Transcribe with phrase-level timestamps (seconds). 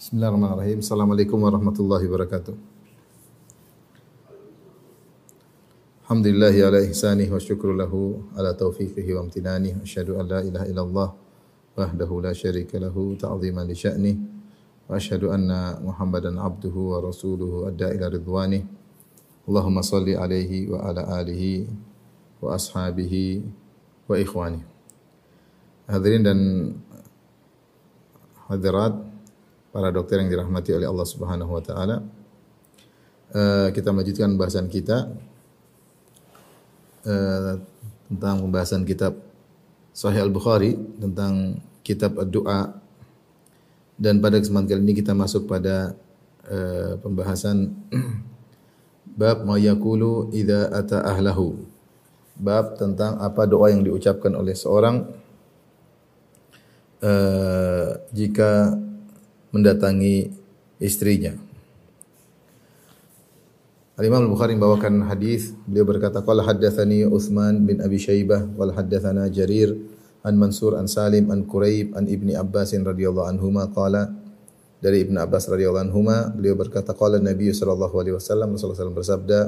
[0.00, 0.80] Bismillahirrahmanirrahim.
[0.80, 2.56] Assalamualaikum warahmatullahi wabarakatuh.
[6.08, 9.76] Alhamdulillah ala ihsanih wa syukru lahu ala taufiqihi wa amtinani.
[9.76, 11.08] Asyhadu an la ilaha illallah
[11.76, 14.16] wahdahu la syarika lahu ta'ziman li sya'nih.
[14.88, 18.64] Wa asyhadu anna Muhammadan abduhu wa rasuluhu adda ila ridwanih.
[19.44, 21.68] Allahumma salli alaihi wa ala alihi
[22.40, 23.44] wa ashabihi
[24.08, 24.64] wa ikhwani.
[25.92, 26.40] Hadirin dan
[28.48, 29.09] hadirat
[29.70, 32.02] para dokter yang dirahmati oleh Allah Subhanahu wa taala.
[33.30, 35.06] Uh, kita melanjutkan bahasan kita
[37.06, 37.54] uh,
[38.10, 39.14] tentang pembahasan kitab
[39.94, 42.74] Sahih Al-Bukhari tentang kitab doa
[44.00, 45.94] dan pada kesempatan kali ini kita masuk pada
[46.50, 47.70] uh, pembahasan
[49.20, 51.54] bab ma yaqulu idza ata ahlahu.
[52.40, 55.04] Bab tentang apa doa yang diucapkan oleh seorang
[57.04, 58.74] uh, jika
[59.50, 60.30] mendatangi
[60.82, 61.34] istrinya.
[64.00, 69.76] Al-Imam Al-Bukhari membawakan hadis, beliau berkata qala haddatsani Utsman bin Abi Syaibah wal haddatsana Jarir
[70.24, 74.08] an Mansur an Salim an Quraib an Ibni Abbas radhiyallahu anhuma qala
[74.80, 79.40] dari Ibnu Abbas radhiyallahu anhuma beliau berkata qala Nabi sallallahu alaihi wasallam SAW bersabda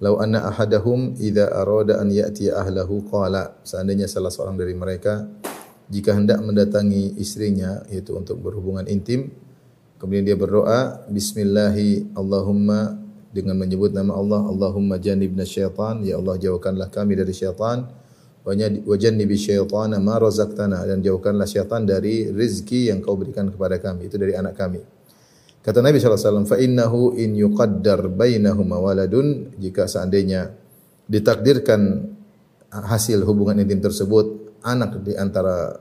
[0.00, 5.28] Lau anna ahadahum idza arada an ya'ti ahlahu qala seandainya salah seorang dari mereka
[5.90, 9.34] jika hendak mendatangi istrinya yaitu untuk berhubungan intim
[9.98, 16.02] kemudian dia berdoa bismillahi Allahumma dengan menyebut nama Allah Allahumma jannibna syaitan.
[16.02, 17.86] Ya Allah jauhkanlah kami dari syaitan.
[18.40, 24.10] Wa jannibi syaitana ma razaqtana dan jauhkanlah syaitan dari rezeki yang kau berikan kepada kami
[24.10, 24.82] itu dari anak kami.
[25.60, 30.56] Kata Nabi SAW fa innahu in yuqaddar bainahuma waladun jika seandainya
[31.04, 32.08] ditakdirkan
[32.72, 35.76] hasil hubungan intim tersebut anak di antara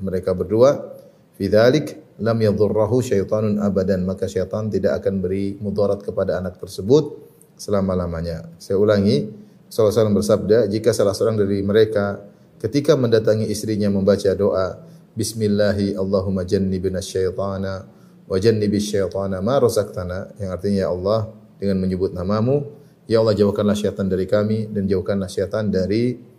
[0.00, 0.94] mereka berdua
[1.36, 7.18] fidzalik lam yadhurruhu syaitanun abadan maka syaitan tidak akan beri mudarat kepada anak tersebut
[7.58, 8.50] selama-lamanya.
[8.58, 9.30] Saya ulangi
[9.70, 12.22] Rasulullah bersabda jika salah seorang dari mereka
[12.62, 14.78] ketika mendatangi istrinya membaca doa
[15.18, 17.86] bismillahi Allahumma jannibna syaitana
[18.24, 21.20] wa jannibis syaitana ma razaqtana yang artinya ya Allah
[21.58, 22.70] dengan menyebut namamu
[23.10, 26.33] ya Allah jauhkanlah syaitan dari kami dan jauhkanlah syaitan dari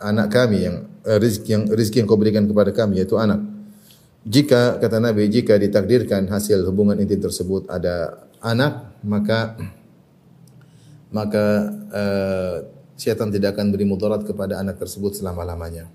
[0.00, 3.40] anak kami yang uh, rizki yang rizki yang kau berikan kepada kami yaitu anak.
[4.24, 9.54] Jika kata Nabi jika ditakdirkan hasil hubungan intim tersebut ada anak maka
[11.14, 12.56] maka uh,
[12.98, 15.86] syaitan tidak akan beri mudarat kepada anak tersebut selama-lamanya.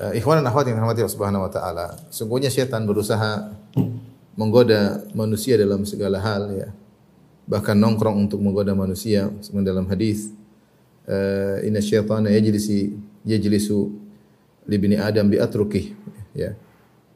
[0.00, 3.54] Uh, ikhwan dan akhwat yang dirahmati Allah Subhanahu wa taala, sungguhnya syaitan berusaha
[4.34, 6.68] menggoda manusia dalam segala hal ya.
[7.46, 9.28] Bahkan nongkrong untuk menggoda manusia
[9.62, 10.32] dalam hadis
[11.08, 12.92] uh, inna syaitana yajlisi
[13.26, 13.78] yajlisu
[14.68, 15.94] li bini adam bi atrukih
[16.36, 16.54] ya.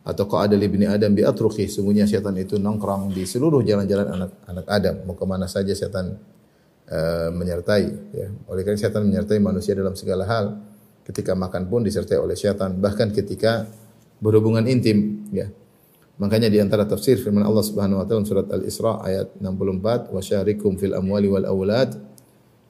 [0.07, 4.31] Atau qa'ada li bini adam bi atrukih sungguhnya syaitan itu nongkrong di seluruh jalan-jalan anak
[4.47, 4.95] anak Adam.
[5.03, 6.15] Mau ke mana saja syaitan
[6.91, 8.29] uh, menyertai ya.
[8.51, 10.59] Oleh karena syaitan menyertai manusia dalam segala hal
[11.07, 13.67] ketika makan pun disertai oleh syaitan bahkan ketika
[14.23, 15.51] berhubungan intim ya.
[16.17, 20.97] Makanya di antara tafsir firman Allah Subhanahu wa taala surat Al-Isra ayat 64 wasyarikum fil
[20.97, 21.93] amwali wal aulad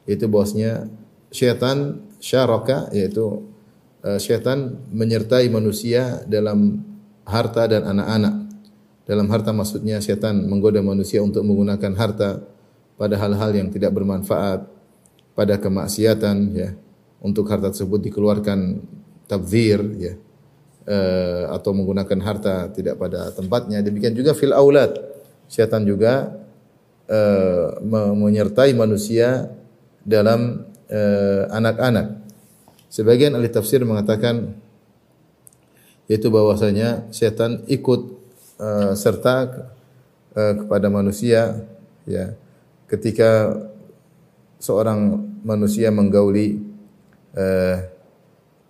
[0.02, 0.90] itu bosnya
[1.30, 3.46] syaitan syaraka yaitu
[4.02, 6.82] uh, syaitan menyertai manusia dalam
[7.26, 8.34] harta dan anak-anak.
[9.06, 12.42] Dalam harta maksudnya syaitan menggoda manusia untuk menggunakan harta
[12.98, 14.66] pada hal-hal yang tidak bermanfaat,
[15.38, 16.70] pada kemaksiatan ya.
[17.22, 18.82] Untuk harta tersebut dikeluarkan
[19.30, 20.14] tabzir ya.
[20.86, 23.82] Uh, atau menggunakan harta tidak pada tempatnya.
[23.82, 24.94] Demikian juga fil aulad.
[25.46, 26.30] Syaitan juga
[27.10, 27.78] uh,
[28.14, 29.50] menyertai manusia
[30.06, 30.65] dalam
[31.50, 32.06] anak-anak.
[32.06, 32.24] Uh,
[32.86, 34.56] Sebagian ahli tafsir mengatakan
[36.06, 38.14] yaitu bahwasanya setan ikut
[38.62, 39.68] uh, serta
[40.32, 41.66] uh, kepada manusia
[42.06, 42.32] ya
[42.86, 43.58] ketika
[44.62, 46.62] seorang manusia menggauli
[47.34, 47.76] uh,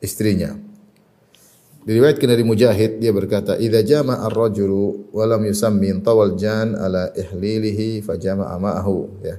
[0.00, 0.56] istrinya.
[1.86, 8.02] Diriwayatkan dari Mujahid dia berkata, "Idza jama'a ar-rajulu wa lam yusammi tawal jan ala ihlilihi
[8.02, 9.38] fajama'a ma'ahu." Ya.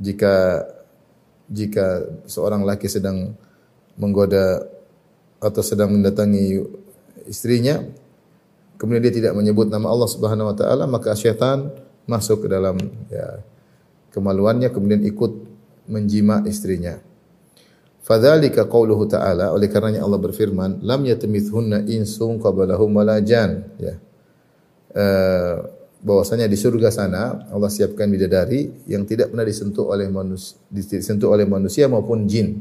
[0.00, 0.64] Jika
[1.52, 3.36] jika seorang laki sedang
[4.00, 4.64] menggoda
[5.36, 6.64] atau sedang mendatangi
[7.28, 7.84] istrinya
[8.80, 11.68] kemudian dia tidak menyebut nama Allah Subhanahu wa taala maka syaitan
[12.08, 12.80] masuk ke dalam
[13.12, 13.44] ya
[14.10, 15.32] kemaluannya kemudian ikut
[15.88, 17.00] menjima istrinya.
[18.02, 23.94] Fadzalika qauluhu ta'ala oleh karenanya Allah berfirman lam yatamithunna insun qablahum wala jan ya.
[24.92, 25.56] Uh,
[26.02, 31.46] bahwasanya di surga sana Allah siapkan bidadari yang tidak pernah disentuh oleh manusia disentuh oleh
[31.46, 32.58] manusia maupun jin.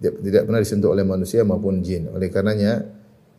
[0.00, 2.08] Tidak pernah disentuh oleh manusia maupun jin.
[2.08, 2.80] Oleh karenanya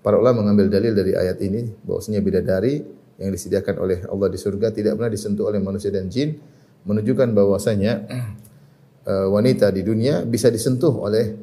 [0.06, 2.86] para ulama mengambil dalil dari ayat ini bahwasanya bidadari
[3.18, 6.38] yang disediakan oleh Allah di surga tidak pernah disentuh oleh manusia dan jin
[6.86, 7.94] menunjukkan bahwasanya
[9.06, 11.33] uh, wanita di dunia bisa disentuh oleh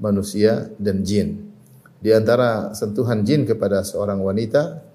[0.00, 1.52] manusia dan jin.
[2.02, 4.91] Di antara sentuhan jin kepada seorang wanita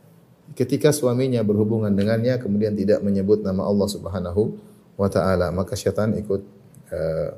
[0.57, 4.57] ketika suaminya berhubungan dengannya kemudian tidak menyebut nama Allah Subhanahu
[4.97, 6.41] wa taala, maka syaitan ikut
[6.89, 7.29] uh,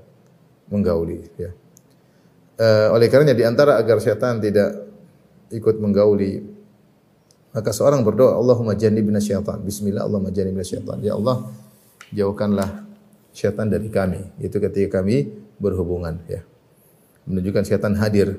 [0.71, 1.51] menggauli ya.
[2.59, 4.87] Uh, oleh karenanya di antara agar syaitan tidak
[5.51, 6.59] ikut menggauli
[7.49, 9.57] maka seorang berdoa Allahumma jannibna syaitan.
[9.65, 11.01] Bismillah Allahumma jannibna syaitan.
[11.01, 11.49] Ya Allah,
[12.13, 12.85] jauhkanlah
[13.33, 14.21] syaitan dari kami.
[14.37, 15.25] Itu ketika kami
[15.57, 16.45] berhubungan ya.
[17.25, 18.37] Menunjukkan syaitan hadir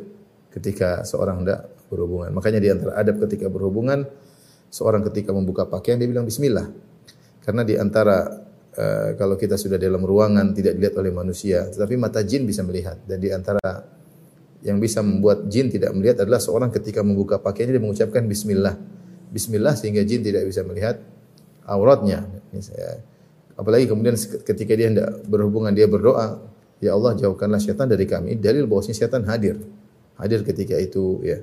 [0.54, 2.30] ketika seorang hendak berhubungan.
[2.30, 4.06] Makanya di antara adab ketika berhubungan
[4.70, 6.70] seorang ketika membuka pakaian dia bilang bismillah.
[7.42, 8.26] Karena di antara
[8.78, 12.96] uh, kalau kita sudah dalam ruangan tidak dilihat oleh manusia, tetapi mata jin bisa melihat.
[13.04, 13.60] Dan di antara
[14.64, 18.76] yang bisa membuat jin tidak melihat adalah seorang ketika membuka pakaiannya dia mengucapkan bismillah
[19.30, 20.98] bismillah sehingga jin tidak bisa melihat
[21.64, 22.26] auratnya.
[23.54, 26.42] Apalagi kemudian ketika dia hendak berhubungan dia berdoa,
[26.82, 28.36] ya Allah jauhkanlah syaitan dari kami.
[28.36, 29.56] Dalil bahwasanya syaitan hadir.
[30.18, 31.38] Hadir ketika itu ya.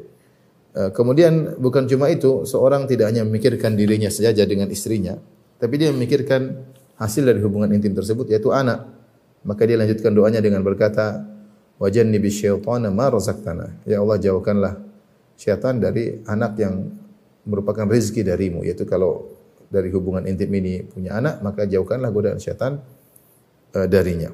[0.78, 5.18] E, kemudian bukan cuma itu, seorang tidak hanya memikirkan dirinya saja dengan istrinya,
[5.58, 6.54] tapi dia memikirkan
[7.02, 8.86] hasil dari hubungan intim tersebut yaitu anak.
[9.42, 11.26] Maka dia lanjutkan doanya dengan berkata,
[11.82, 14.74] "Wajanni bisyaitana ma razaqtana." Ya Allah jauhkanlah
[15.34, 16.94] syaitan dari anak yang
[17.48, 19.34] merupakan rezeki darimu yaitu kalau
[19.72, 22.82] dari hubungan intim ini punya anak maka jauhkanlah godaan syaitan
[23.74, 24.30] uh, darinya.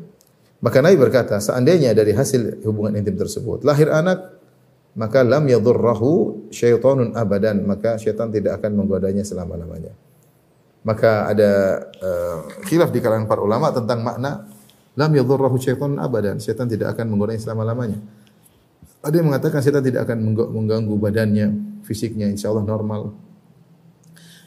[0.64, 4.43] Maka Nabi berkata, seandainya dari hasil hubungan intim tersebut lahir anak,
[4.94, 9.94] maka lam yadurrahu syaitanun abadan, maka syaitan tidak akan menggodanya selama-lamanya.
[10.84, 11.52] Maka ada
[12.04, 12.38] uh,
[12.68, 14.46] khilaf di kalangan para ulama tentang makna
[14.94, 18.00] lam yadurrahu syaitanun abadan, syaitan tidak akan menggodanya selama-lamanya.
[19.04, 21.48] Ada yang mengatakan syaitan tidak akan mengganggu badannya,
[21.84, 23.12] fisiknya insya Allah normal.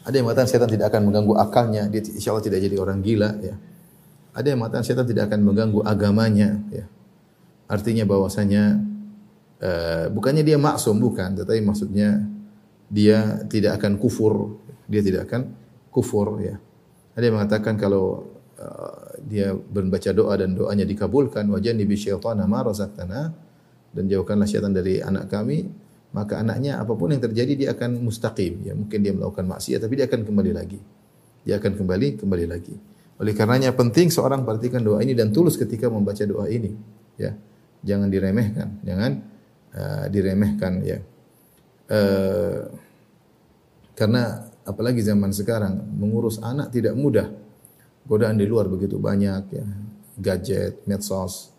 [0.07, 3.35] Ada yang mengatakan setan tidak akan mengganggu akalnya, dia insya Allah tidak jadi orang gila.
[3.43, 3.59] Ya.
[4.31, 6.63] Ada yang mengatakan setan tidak akan mengganggu agamanya.
[6.71, 6.87] Ya.
[7.67, 8.79] Artinya bahwasanya
[9.61, 12.23] uh, bukannya dia maksum bukan, tetapi maksudnya
[12.87, 14.57] dia tidak akan kufur,
[14.87, 15.51] dia tidak akan
[15.91, 16.39] kufur.
[16.39, 16.55] Ya.
[17.17, 22.63] Ada yang mengatakan kalau uh, dia membaca doa dan doanya dikabulkan, wajah nibi syaitana ma
[22.63, 23.21] razaqtana
[23.91, 25.67] dan jauhkanlah syaitan dari anak kami,
[26.13, 28.63] maka anaknya apa pun yang terjadi dia akan mustaqim.
[28.63, 30.79] Ya mungkin dia melakukan maksiat tapi dia akan kembali lagi.
[31.43, 32.75] Dia akan kembali kembali lagi.
[33.17, 36.77] Oleh karenanya penting seorang perhatikan doa ini dan tulus ketika membaca doa ini.
[37.17, 37.33] Ya
[37.81, 38.85] jangan diremehkan.
[38.85, 39.11] Jangan
[39.73, 40.99] uh, diremehkan ya
[41.91, 42.61] uh,
[43.97, 47.27] karena apalagi zaman sekarang mengurus anak tidak mudah
[48.07, 49.65] godaan di luar begitu banyak ya
[50.19, 51.57] gadget medsos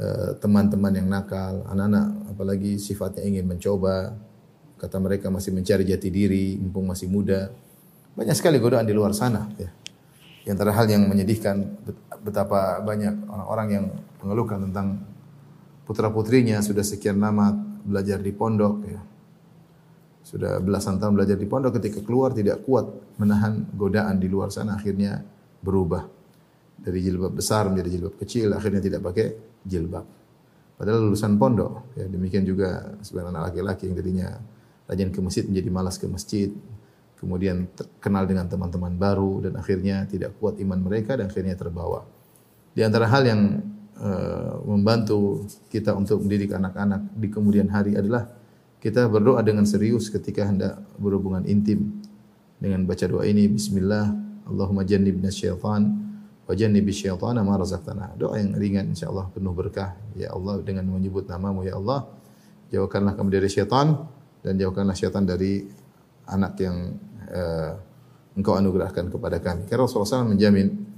[0.00, 4.16] Eh, teman-teman yang nakal, anak-anak apalagi sifatnya ingin mencoba,
[4.80, 7.52] kata mereka masih mencari jati diri, mumpung masih muda.
[8.16, 9.44] Banyak sekali godaan di luar sana.
[9.60, 9.68] Ya.
[10.40, 11.84] Di antara hal yang menyedihkan
[12.24, 13.84] betapa banyak orang-orang yang
[14.24, 15.04] mengeluhkan tentang
[15.90, 17.50] putra putrinya sudah sekian lama
[17.82, 19.02] belajar di pondok, ya.
[20.22, 22.86] sudah belasan tahun belajar di pondok, ketika keluar tidak kuat
[23.18, 25.18] menahan godaan di luar sana, akhirnya
[25.58, 26.06] berubah
[26.78, 29.34] dari jilbab besar menjadi jilbab kecil, akhirnya tidak pakai
[29.66, 30.06] jilbab.
[30.78, 34.28] Padahal lulusan pondok, ya demikian juga sebagian anak laki-laki yang tadinya
[34.86, 36.54] rajin ke masjid menjadi malas ke masjid,
[37.18, 37.66] kemudian
[37.98, 42.06] kenal dengan teman-teman baru dan akhirnya tidak kuat iman mereka dan akhirnya terbawa.
[42.70, 43.58] Di antara hal yang
[44.00, 48.26] uh, membantu kita untuk mendidik anak-anak di kemudian hari adalah
[48.80, 52.00] kita berdoa dengan serius ketika hendak berhubungan intim
[52.56, 54.08] dengan baca doa ini Bismillah
[54.48, 56.10] Allahumma jannibna syaitan
[56.50, 58.18] wa jannibi syaitana ma razaqtana.
[58.18, 59.94] Doa yang ringan insyaallah penuh berkah.
[60.18, 62.10] Ya Allah dengan menyebut namamu ya Allah,
[62.74, 63.94] jauhkanlah kami dari syaitan
[64.42, 65.70] dan jauhkanlah syaitan dari
[66.26, 66.98] anak yang
[67.30, 67.78] uh,
[68.34, 69.70] engkau anugerahkan kepada kami.
[69.70, 70.90] Karena Rasulullah SAW menjamin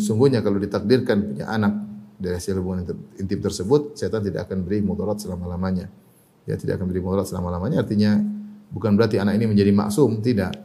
[0.00, 1.83] sungguhnya kalau ditakdirkan punya anak
[2.24, 2.88] dari hasil hubungan
[3.20, 5.92] intim tersebut, syaitan tidak akan beri mudarat selama-lamanya.
[6.48, 8.16] Ya tidak akan beri mudarat selama-lamanya artinya
[8.72, 10.56] bukan berarti anak ini menjadi maksum, tidak.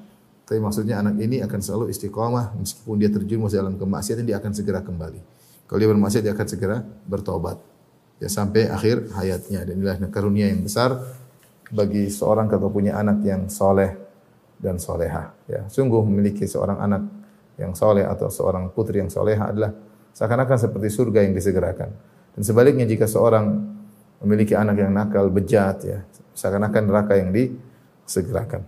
[0.48, 4.82] Tapi maksudnya anak ini akan selalu istiqomah meskipun dia terjerumus dalam kemaksiatan dia akan segera
[4.82, 5.22] kembali.
[5.70, 7.62] Kalau dia bermaksiat dia akan segera bertobat.
[8.18, 10.98] Ya sampai akhir hayatnya dan inilah karunia yang besar
[11.70, 13.94] bagi seorang kalau punya anak yang soleh
[14.60, 15.32] dan soleha.
[15.48, 17.04] Ya, sungguh memiliki seorang anak
[17.56, 19.72] yang soleh atau seorang putri yang soleha adalah
[20.20, 21.96] seakan-akan seperti surga yang disegerakan.
[22.36, 23.56] Dan sebaliknya jika seorang
[24.20, 26.04] memiliki anak yang nakal, bejat, ya
[26.36, 28.68] seakan-akan neraka yang disegerakan.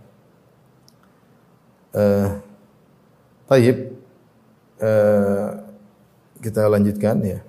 [1.92, 2.40] Uh,
[3.44, 4.00] Taib,
[4.80, 5.48] uh,
[6.40, 7.44] kita lanjutkan ya.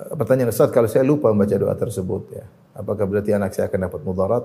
[0.00, 3.80] Uh, pertanyaan Ustaz, kalau saya lupa membaca doa tersebut ya, apakah berarti anak saya akan
[3.84, 4.44] dapat mudarat?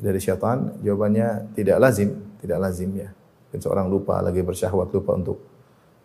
[0.00, 0.78] dari syaitan?
[0.82, 3.10] Jawabannya tidak lazim, tidak lazim ya.
[3.50, 5.57] Dan seorang lupa lagi bersyahwat lupa untuk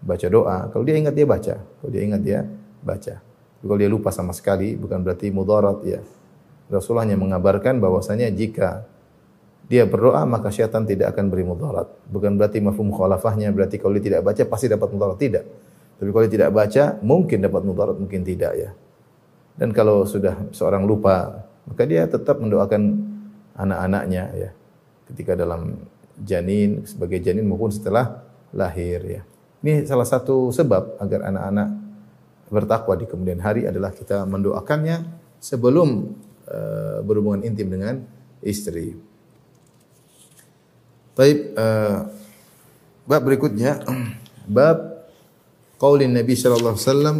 [0.03, 0.57] baca doa.
[0.69, 2.39] Kalau dia ingat dia baca, kalau dia ingat dia
[2.83, 3.23] baca.
[3.63, 6.03] Kalau dia lupa sama sekali bukan berarti mudarat ya.
[6.67, 8.83] Rasulullah hanya mengabarkan bahwasanya jika
[9.71, 11.87] dia berdoa maka syaitan tidak akan beri mudarat.
[12.11, 15.47] Bukan berarti mafhum khalafahnya berarti kalau dia tidak baca pasti dapat mudarat tidak.
[15.95, 18.69] Tapi kalau dia tidak baca mungkin dapat mudarat mungkin tidak ya.
[19.55, 22.99] Dan kalau sudah seorang lupa maka dia tetap mendoakan
[23.55, 24.49] anak-anaknya ya.
[25.07, 25.87] Ketika dalam
[26.19, 29.23] janin sebagai janin maupun setelah lahir ya.
[29.63, 31.69] Ini salah satu sebab agar anak-anak
[32.51, 35.07] bertakwa di kemudian hari adalah kita mendoakannya
[35.39, 36.11] sebelum
[36.51, 38.03] uh, berhubungan intim dengan
[38.43, 38.91] istri.
[41.15, 42.11] Baik, uh,
[43.07, 43.79] bab berikutnya
[44.59, 45.07] bab
[45.79, 47.17] qaulin Nabi sallallahu alaihi wasallam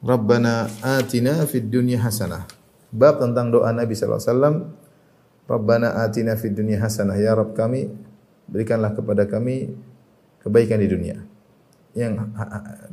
[0.00, 2.48] Rabbana atina fid dunya hasanah.
[2.88, 4.56] Bab tentang doa Nabi sallallahu alaihi wasallam
[5.44, 7.92] Rabbana atina fid dunya hasanah ya Rabb kami
[8.48, 9.76] berikanlah kepada kami
[10.46, 11.18] kebaikan di dunia.
[11.98, 12.30] Yang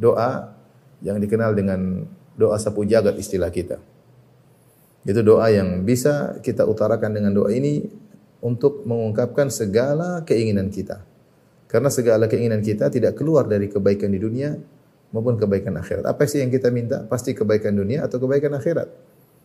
[0.01, 0.57] doa
[1.05, 3.77] yang dikenal dengan doa sapu jagat istilah kita.
[5.05, 7.85] Itu doa yang bisa kita utarakan dengan doa ini
[8.41, 11.05] untuk mengungkapkan segala keinginan kita.
[11.67, 14.55] Karena segala keinginan kita tidak keluar dari kebaikan di dunia
[15.11, 16.07] maupun kebaikan akhirat.
[16.07, 17.03] Apa sih yang kita minta?
[17.05, 18.89] Pasti kebaikan dunia atau kebaikan akhirat.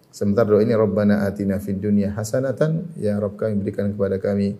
[0.08, 4.56] Sementara doa ini Rabbana atina fid dunya hasanatan, ya Rabb kami berikan kepada kami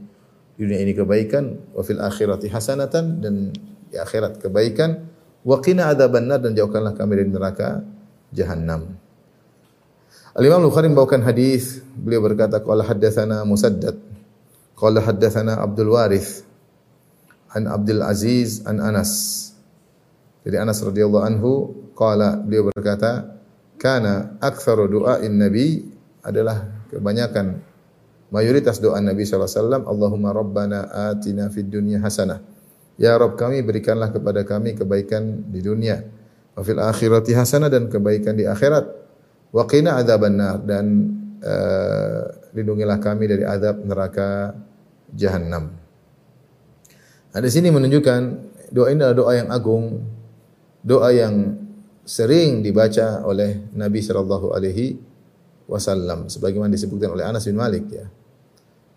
[0.59, 3.35] dunia ini kebaikan, wa fil akhirati hasanatan dan
[3.89, 5.07] di akhirat kebaikan,
[5.47, 7.87] wa qina adzabannar dan jauhkanlah kami dari neraka
[8.35, 8.99] jahanam.
[10.35, 14.09] Al-Imam Bukhari membawakan hadis, beliau berkata qala haddatsana Musaddad
[14.79, 16.47] Qala haddatsana Abdul Warith
[17.51, 19.51] an Abdul Aziz an Anas.
[20.47, 21.51] Jadi Anas radhiyallahu anhu
[21.99, 23.27] qala beliau berkata,
[23.75, 25.83] "Kana aktsaru du'ain Nabi
[26.23, 27.59] adalah kebanyakan
[28.31, 32.41] mayoritas doa Nabi wasallam, Allahumma rabbana atina fid dunya hasanah."
[32.99, 36.03] Ya Rabb kami berikanlah kepada kami kebaikan di dunia.
[36.59, 38.91] Wa fil akhirati hasanah dan kebaikan di akhirat.
[39.55, 44.59] Wa qina adzabannar dan uh, lindungilah kami dari azab neraka
[45.15, 45.79] jahanam.
[47.31, 48.21] Nah, di sini menunjukkan
[48.75, 50.03] doa ini adalah doa yang agung,
[50.83, 51.55] doa yang
[52.03, 54.97] sering dibaca oleh Nabi sallallahu alaihi
[55.69, 58.09] wasallam sebagaimana disebutkan oleh Anas bin Malik ya.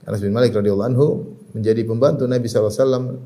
[0.08, 1.08] Anas bin Malik radhiyallahu anhu
[1.54, 3.18] menjadi pembantu Nabi sallallahu alaihi.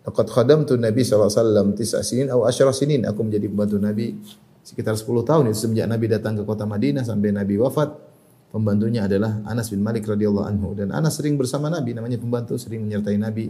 [0.00, 2.28] Laqad khadamtu Nabi sallallahu alaihi wasallam tis'a sinin
[2.72, 3.02] sinin.
[3.04, 4.16] Aku menjadi pembantu Nabi
[4.64, 8.10] sekitar 10 tahun itu semenjak Nabi datang ke kota Madinah sampai Nabi wafat
[8.50, 12.82] Pembantunya adalah Anas bin Malik radhiyallahu anhu dan Anas sering bersama Nabi namanya pembantu sering
[12.82, 13.46] menyertai Nabi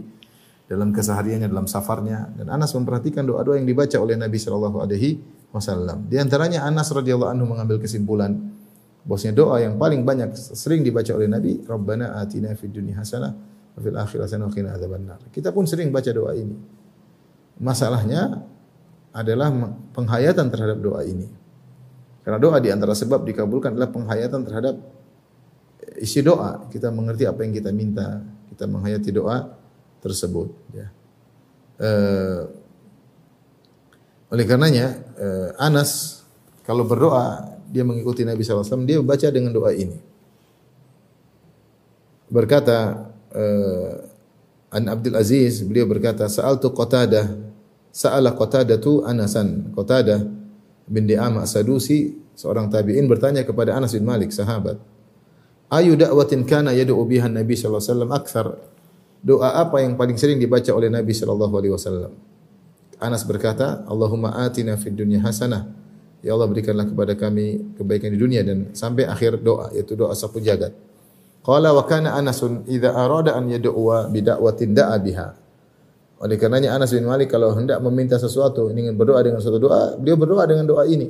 [0.69, 4.37] dalam kesehariannya dalam safarnya dan Anas memperhatikan doa-doa yang dibaca oleh Nabi
[5.49, 6.05] wasallam.
[6.05, 8.60] Di antaranya Anas radhiyallahu anhu mengambil kesimpulan
[9.05, 13.33] bahwasanya doa yang paling banyak sering dibaca oleh Nabi, Rabbana atina fid dunya hasanah
[13.73, 15.19] wa fil akhirati hasanah wa qina adzabannar.
[15.33, 16.55] Kita pun sering baca doa ini.
[17.61, 18.45] Masalahnya
[19.11, 19.51] adalah
[19.93, 21.27] penghayatan terhadap doa ini.
[22.21, 24.75] Karena doa di antara sebab dikabulkan adalah penghayatan terhadap
[25.97, 26.69] isi doa.
[26.69, 28.21] Kita mengerti apa yang kita minta,
[28.53, 29.57] kita menghayati doa
[30.01, 30.49] tersebut.
[30.73, 30.87] Ya.
[31.81, 32.41] Uh,
[34.31, 36.23] oleh karenanya uh, Anas
[36.63, 39.95] kalau berdoa dia mengikuti Nabi SAW dia baca dengan doa ini.
[42.27, 43.93] Berkata uh,
[44.71, 47.27] An Abdul Aziz beliau berkata sa'altu Qatadah
[47.91, 50.23] sa'ala Qatadatu Anasan Qatadah
[50.87, 54.79] bin Di'amah Sadusi, seorang tabi'in bertanya kepada Anas bin Malik, sahabat.
[55.71, 58.47] Ayu da'watin kana yad'u biha Nabi sallallahu alaihi wasallam akthar?
[59.21, 62.11] Doa apa yang paling sering dibaca oleh Nabi sallallahu alaihi wasallam?
[62.99, 65.80] Anas berkata, Allahumma atina fid dunya hasanah.
[66.21, 70.37] Ya Allah berikanlah kepada kami kebaikan di dunia dan sampai akhir doa yaitu doa sapu
[70.37, 70.69] jagat.
[71.41, 75.27] Qala wa kana Anasun idza arada an yad'uwa bi da'watin da'a biha.
[76.21, 80.21] Oleh karenanya Anas bin Malik kalau hendak meminta sesuatu, ingin berdoa dengan suatu doa, beliau
[80.21, 81.09] berdoa dengan doa ini.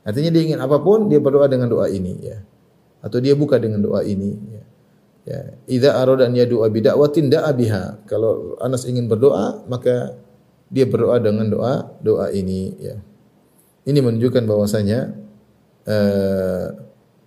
[0.00, 2.40] Artinya dia ingin apa pun, dia berdoa dengan doa ini ya.
[3.04, 4.62] Atau dia buka dengan doa ini ya.
[5.20, 8.08] Ya, idza arada an yad'a bi da'watin da'a biha.
[8.08, 10.16] Kalau Anas ingin berdoa, maka
[10.72, 12.96] dia berdoa dengan doa doa ini ya.
[13.90, 15.10] Ini menunjukkan bahwasanya
[15.90, 16.66] uh,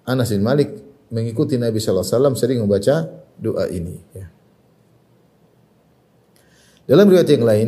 [0.08, 0.72] Anas bin Malik
[1.12, 3.03] mengikuti Nabi sallallahu alaihi wasallam sering membaca
[3.36, 4.32] doa ini ya.
[6.88, 7.67] Dalam riwayat yang lain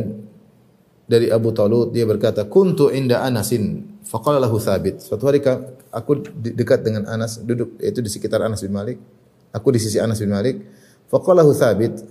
[1.04, 5.02] dari Abu Talud dia berkata, "Kuntu inda Anasin." Faqala lahu Thabit.
[5.02, 5.42] Suatu hari
[5.90, 9.02] aku dekat dengan Anas, duduk yaitu di sekitar Anas bin Malik.
[9.50, 10.62] Aku di sisi Anas bin Malik.
[11.10, 12.06] Faqala lahu Thabit.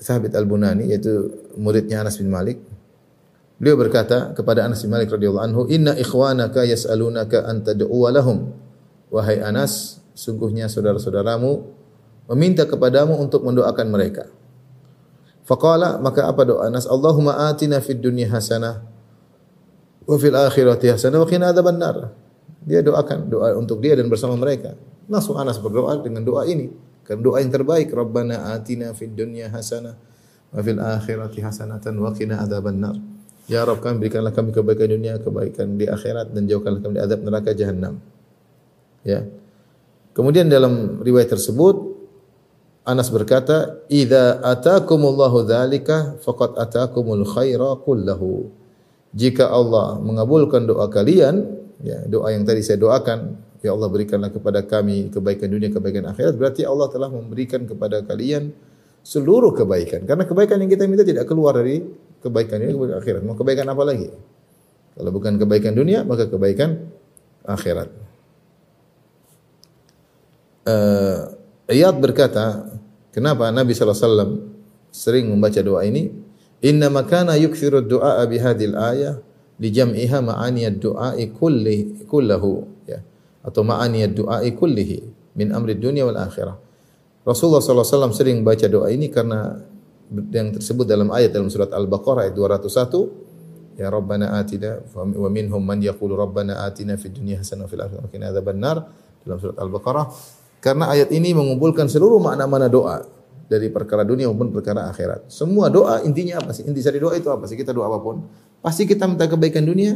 [0.00, 1.28] Thabit Al-Bunani yaitu
[1.60, 2.56] muridnya Anas bin Malik.
[3.58, 8.50] Beliau berkata kepada Anas bin Malik radhiyallahu anhu, "Inna ikhwanaka yas'alunaka an tad'uwa lahum."
[9.14, 11.62] Wahai Anas, sungguhnya saudara-saudaramu
[12.34, 14.26] meminta kepadamu untuk mendoakan mereka.
[15.44, 18.80] Faqala maka apa doa Anas Allahumma atina fid dunya hasanah
[20.08, 22.10] wa fil akhirati hasanah wa qina adzabannar.
[22.64, 24.72] Dia doakan doa untuk dia dan bersama mereka.
[25.06, 26.72] Langsung Anas berdoa dengan doa ini.
[27.04, 29.94] Karena doa yang terbaik Rabbana atina fid dunya hasanah
[30.50, 33.13] wa fil akhirati hasanatan wa qina adzabannar.
[33.44, 37.20] Ya Rabb kami berikanlah kami kebaikan dunia, kebaikan di akhirat dan jauhkanlah kami dari azab
[37.20, 38.00] neraka jahanam.
[39.04, 39.28] Ya.
[40.16, 41.92] Kemudian dalam riwayat tersebut
[42.84, 48.52] Anas berkata, "Idza atakumullahu dzalika faqad atakumul khaira kullahu."
[49.16, 51.48] Jika Allah mengabulkan doa kalian,
[51.80, 56.36] ya, doa yang tadi saya doakan, ya Allah berikanlah kepada kami kebaikan dunia, kebaikan akhirat,
[56.36, 58.52] berarti Allah telah memberikan kepada kalian
[59.00, 60.04] seluruh kebaikan.
[60.04, 61.80] Karena kebaikan yang kita minta tidak keluar dari
[62.24, 63.20] kebaikan dunia, kebaikan akhirat.
[63.22, 64.08] Mau kebaikan apa lagi?
[64.96, 66.80] Kalau bukan kebaikan dunia, maka kebaikan
[67.44, 67.92] akhirat.
[70.64, 71.36] Uh,
[71.68, 72.72] Iyad berkata,
[73.12, 74.40] kenapa Nabi SAW
[74.88, 76.08] sering membaca doa ini?
[76.64, 79.20] Inna makana yukthiru du'a bi hadhil ayah
[79.60, 83.04] li jam'iha ma'ani ad-du'a'i kulli kullahu ya
[83.44, 84.98] atau ma'ani ad-du'a'i kullihi
[85.36, 86.56] min amri dunia wal akhirah.
[87.24, 89.56] Rasulullah SAW sering baca doa ini karena
[90.12, 93.24] yang tersebut dalam ayat dalam surat Al-Baqarah ayat 201
[93.74, 98.06] Ya Rabbana atina wa minhum man yaqulu Rabbana atina fid dunya hasanah wa fil akhirati
[98.06, 98.76] wa qina adzabannar
[99.26, 100.06] dalam surat Al-Baqarah
[100.62, 103.02] karena ayat ini mengumpulkan seluruh makna-makna doa
[103.44, 105.28] dari perkara dunia maupun perkara akhirat.
[105.28, 106.64] Semua doa intinya apa sih?
[106.64, 107.58] Inti dari doa itu apa sih?
[107.58, 108.24] Kita doa apa pun,
[108.64, 109.92] pasti kita minta kebaikan dunia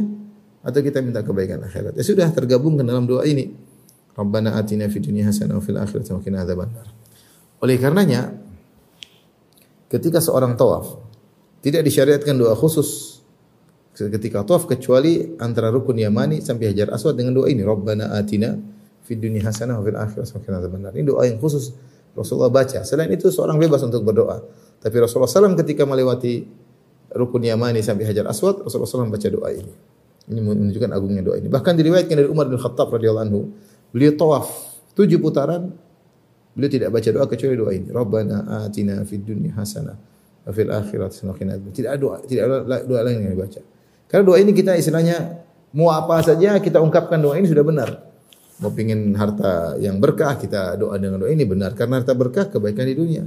[0.61, 1.97] atau kita minta kebaikan akhirat.
[1.97, 3.49] Ya sudah tergabung ke dalam doa ini.
[4.13, 6.85] Rabbana atina fid dunya hasanah wa fil akhirati wa qina adzabannar.
[7.63, 8.29] Oleh karenanya
[9.89, 11.01] ketika seorang tawaf
[11.59, 13.19] tidak disyariatkan doa khusus
[13.97, 18.55] ketika tawaf kecuali antara rukun yamani sampai hajar aswad dengan doa ini Rabbana atina
[19.03, 20.93] fid dunya hasanah wa fil akhirati hasanah benar.
[20.93, 21.73] Ini doa yang khusus
[22.13, 22.85] Rasulullah baca.
[22.85, 24.45] Selain itu seorang bebas untuk berdoa.
[24.79, 26.45] Tapi Rasulullah SAW ketika melewati
[27.17, 29.73] rukun Yamani sampai Hajar Aswad, Rasulullah SAW baca doa ini.
[30.29, 31.49] Ini menunjukkan agungnya doa ini.
[31.49, 33.41] Bahkan diriwayatkan dari Umar bin Khattab radhiyallahu anhu,
[33.91, 34.47] beliau tawaf
[34.93, 35.73] tujuh putaran,
[36.53, 37.87] beliau tidak baca doa kecuali doa ini.
[37.89, 39.97] Rabbana atina fid dunya hasanah
[40.45, 41.35] wa fil akhirati hasanah
[41.73, 43.61] Tidak ada doa, tidak ada doa lain yang dibaca.
[44.09, 45.45] Karena doa ini kita istilahnya
[45.77, 47.89] mau apa saja kita ungkapkan doa ini sudah benar.
[48.59, 51.77] Mau pingin harta yang berkah kita doa dengan doa ini benar.
[51.77, 53.23] Karena harta berkah kebaikan di dunia.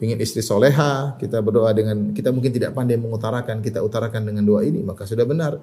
[0.00, 4.64] Pingin istri soleha kita berdoa dengan kita mungkin tidak pandai mengutarakan kita utarakan dengan doa
[4.64, 5.60] ini maka sudah benar.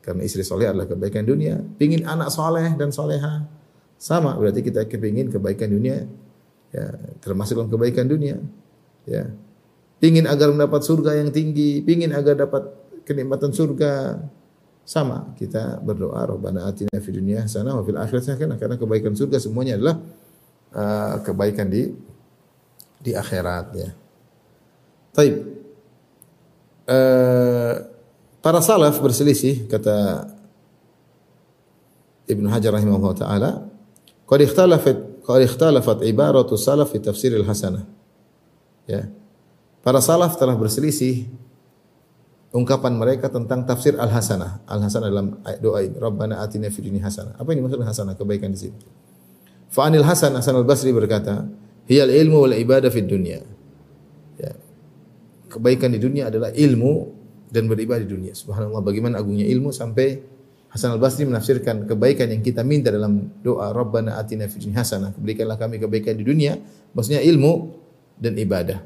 [0.00, 1.60] Karena istri soleh adalah kebaikan dunia.
[1.76, 3.44] Pingin anak soleh dan soleha
[4.00, 4.32] sama.
[4.40, 6.08] Berarti kita kepingin kebaikan dunia
[6.70, 6.86] ya
[7.18, 8.38] termasuk dalam kebaikan dunia
[9.06, 9.26] ya
[9.98, 12.70] pingin agar mendapat surga yang tinggi pingin agar dapat
[13.04, 14.22] kenikmatan surga
[14.86, 19.38] sama kita berdoa Rabbana atina fid dunya hasanah wa fil akhirati hasanah karena kebaikan surga
[19.38, 19.96] semuanya adalah
[20.74, 21.90] uh, kebaikan di
[23.00, 23.90] di akhirat ya.
[25.16, 25.34] Taib.
[26.90, 27.74] Uh,
[28.42, 30.26] para salaf berselisih kata
[32.26, 33.50] Ibnu Hajar rahimahullah taala
[34.26, 34.98] qad ikhtalafat
[35.30, 37.86] qad ikhtalafat ibaratu salaf fi tafsir al-hasanah.
[38.90, 39.06] Ya.
[39.80, 41.30] Para salaf telah berselisih
[42.50, 44.66] ungkapan mereka tentang tafsir al-hasanah.
[44.66, 45.26] Al-hasanah dalam
[45.62, 47.38] doa ini, Rabbana atina fid dunya hasanah.
[47.38, 48.18] Apa ini maksudnya hasanah?
[48.18, 48.78] Kebaikan di sini.
[49.70, 51.46] Fa anil Hasan Hasan al-Basri berkata,
[51.86, 53.38] "Hiyal ilmu wal ibadah fid dunya."
[54.34, 54.52] Ya.
[55.46, 57.14] Kebaikan di dunia adalah ilmu
[57.50, 58.32] dan beribadah di dunia.
[58.34, 60.22] Subhanallah bagaimana agungnya ilmu sampai
[60.70, 65.18] Hasan al-Basri menafsirkan kebaikan yang kita minta dalam doa Rabbana atina fid hasanah.
[65.18, 66.54] Berikanlah kami kebaikan di dunia,
[66.94, 67.74] maksudnya ilmu
[68.14, 68.78] dan ibadah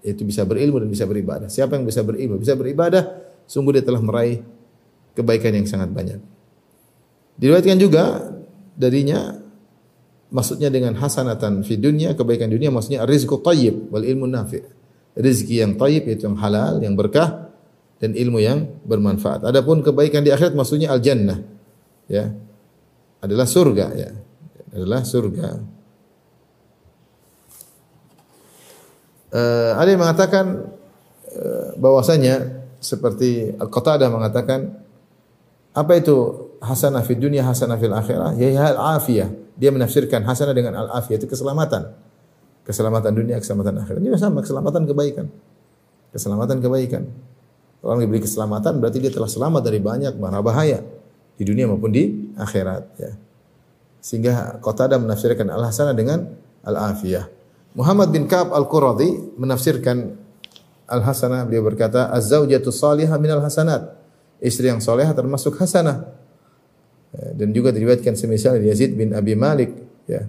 [0.00, 1.52] itu bisa berilmu dan bisa beribadah.
[1.52, 3.04] Siapa yang bisa berilmu, bisa beribadah,
[3.44, 4.40] sungguh dia telah meraih
[5.12, 6.24] kebaikan yang sangat banyak.
[7.36, 8.32] Diriwayatkan juga
[8.72, 9.36] darinya
[10.32, 14.64] maksudnya dengan hasanatan fi dunya, kebaikan dunia maksudnya rizqu thayyib wal ilmu nafi'.
[15.20, 17.49] Rezeki yang thayyib yaitu yang halal, yang berkah
[18.00, 19.44] dan ilmu yang bermanfaat.
[19.44, 21.36] Adapun kebaikan di akhirat maksudnya al jannah.
[22.08, 22.32] Ya.
[23.20, 24.10] Adalah surga ya.
[24.72, 25.48] Adalah surga.
[29.30, 30.74] Uh, ada yang mengatakan
[31.38, 34.74] uh, bahwasanya seperti Al-Qatadah mengatakan
[35.70, 40.74] apa itu hasanah fid dunya hasanah fil akhirah ya al afiyah dia menafsirkan hasanah dengan
[40.74, 41.94] al afiyah itu keselamatan
[42.66, 45.26] keselamatan dunia keselamatan akhirat ini sama keselamatan kebaikan
[46.10, 47.02] keselamatan kebaikan
[47.84, 50.80] orang diberi keselamatan berarti dia telah selamat dari banyak bahaya
[51.36, 53.12] di dunia maupun di akhirat ya
[54.00, 56.24] sehingga Qatadah menafsirkan al hasanah dengan
[56.64, 57.40] al afiyah
[57.70, 60.18] Muhammad bin Ka'ab Al-Quradi menafsirkan
[60.90, 63.94] Al-Hasanah beliau berkata az-zaujatu salihah minal hasanat.
[64.42, 66.02] Istri yang salehah termasuk hasanah.
[67.14, 69.70] Ya, dan juga diriwayatkan semisal Yazid bin Abi Malik
[70.10, 70.26] ya.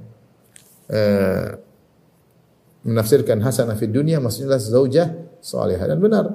[0.92, 1.58] Uh,
[2.86, 6.26] menafsirkan hasanah fid dunia maksudnya zaujah salihah dan benar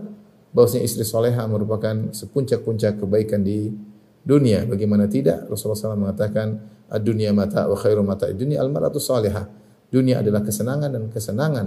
[0.56, 3.76] bahwasanya istri salihah merupakan sepuncak-puncak kebaikan di
[4.24, 4.64] dunia.
[4.64, 5.44] Bagaimana tidak?
[5.52, 6.56] Rasulullah SAW mengatakan,
[6.88, 9.44] "Ad-dunya mata wa khairu mata dunya al-mar'atu salihah."
[9.92, 11.66] Dunia adalah kesenangan dan kesenangan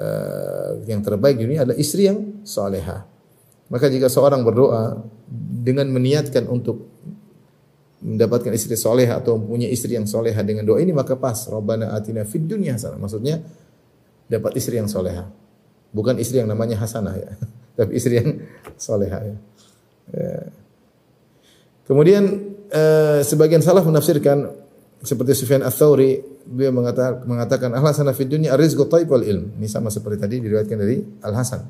[0.00, 3.04] uh, yang terbaik di dunia adalah istri yang salihah.
[3.68, 5.04] Maka jika seorang berdoa
[5.62, 6.88] dengan meniatkan untuk
[8.02, 11.46] mendapatkan istri solehah atau punya istri yang solehah dengan doa ini maka pas.
[11.46, 12.98] Rabbana atina fid dunya hasanah.
[12.98, 13.38] Maksudnya
[14.26, 15.30] dapat istri yang solehah.
[15.92, 17.36] Bukan istri yang namanya Hasanah ya.
[17.72, 18.40] Tapi istri yang
[18.76, 19.36] solehah ya.
[20.12, 20.40] ya.
[21.88, 22.24] Kemudian
[22.70, 24.48] eh, sebagian salaf menafsirkan
[25.02, 29.58] seperti Sufyan Ats-Tsauri beliau mengatakan mengatakan al-hasanah fid dunya ar-rizqu thayyib wal ilm.
[29.58, 31.62] Ini sama seperti tadi diriwayatkan dari Al-Hasan.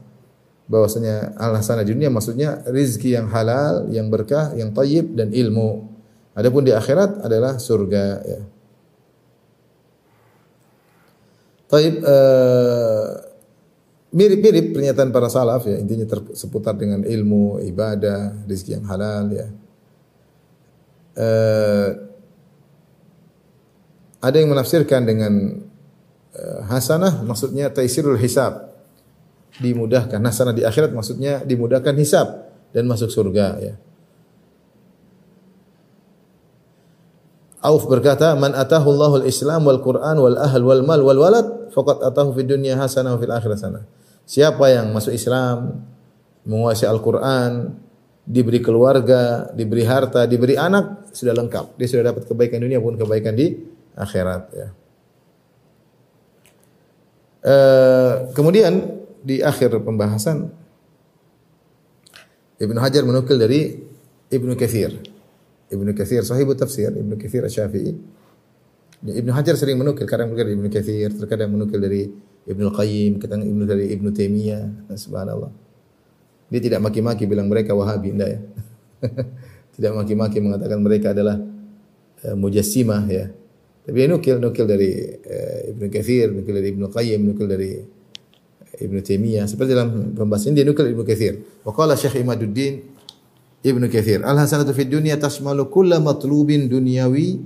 [0.69, 5.91] Bahwasanya al-hasanah dunia maksudnya rizki yang halal, yang berkah, yang thayyib dan ilmu.
[6.33, 8.41] Adapun di akhirat adalah surga ya.
[11.73, 13.32] Taib uh,
[14.13, 16.05] mirip-mirip pernyataan para salaf ya intinya
[16.37, 19.47] seputar dengan ilmu, ibadah, rezeki yang halal ya.
[21.13, 21.89] Uh,
[24.23, 25.33] ada yang menafsirkan dengan
[26.37, 28.71] uh, hasanah maksudnya taisirul hisab.
[29.61, 33.75] Dimudahkan hasanah di akhirat maksudnya dimudahkan hisab dan masuk surga ya.
[37.63, 42.03] Auf berkata, "Man atahu Allahul Islam wal Quran wal ahl wal mal wal walad, faqad
[42.03, 44.02] atahu fid dunya hasanah wa fil akhirah hasanah."
[44.33, 45.85] Siapa yang masuk Islam,
[46.49, 47.77] menguasai Al-Qur'an,
[48.25, 51.77] diberi keluarga, diberi harta, diberi anak, sudah lengkap.
[51.77, 53.53] Dia sudah dapat kebaikan dunia pun kebaikan di
[53.93, 54.69] akhirat ya.
[57.43, 60.47] Uh, kemudian di akhir pembahasan
[62.63, 63.83] Ibnu Hajar menukil dari
[64.31, 64.95] Ibnu Katsir
[65.67, 67.93] Ibnu Katsir sahibu tafsir Ibnu Katsir Asy-Syafi'i.
[69.03, 72.07] Ibnu Hajar sering menukil kadang menukil dari Ibnu Katsir, terkadang menukil dari
[72.43, 74.91] Ibnu Qayyim, kadang Ibnu dari Ibnu Taimiyah.
[74.99, 75.51] Subhanallah.
[76.51, 78.41] Dia tidak maki-maki bilang mereka Wahabi, enggak ya.
[79.79, 81.39] tidak maki-maki mengatakan mereka adalah
[82.27, 83.31] uh, mujassimah ya.
[83.83, 84.91] Tapi dia nukil nukil dari
[85.23, 87.71] uh, Ibnu Katsir, nukil dari Ibnu Qayyim, nukil dari
[88.83, 89.47] Ibnu Taimiyah.
[89.47, 91.39] Seperti dalam pembahasan dia nukil Ibnu Katsir.
[91.63, 92.83] Wa qala Syekh Imaduddin
[93.63, 94.27] Ibnu Katsir.
[94.27, 97.39] Al hasanatu fid dunya tashmalu kulla matlubin dunyawi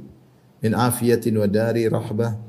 [0.64, 2.45] min afiyatin wa dari rahbah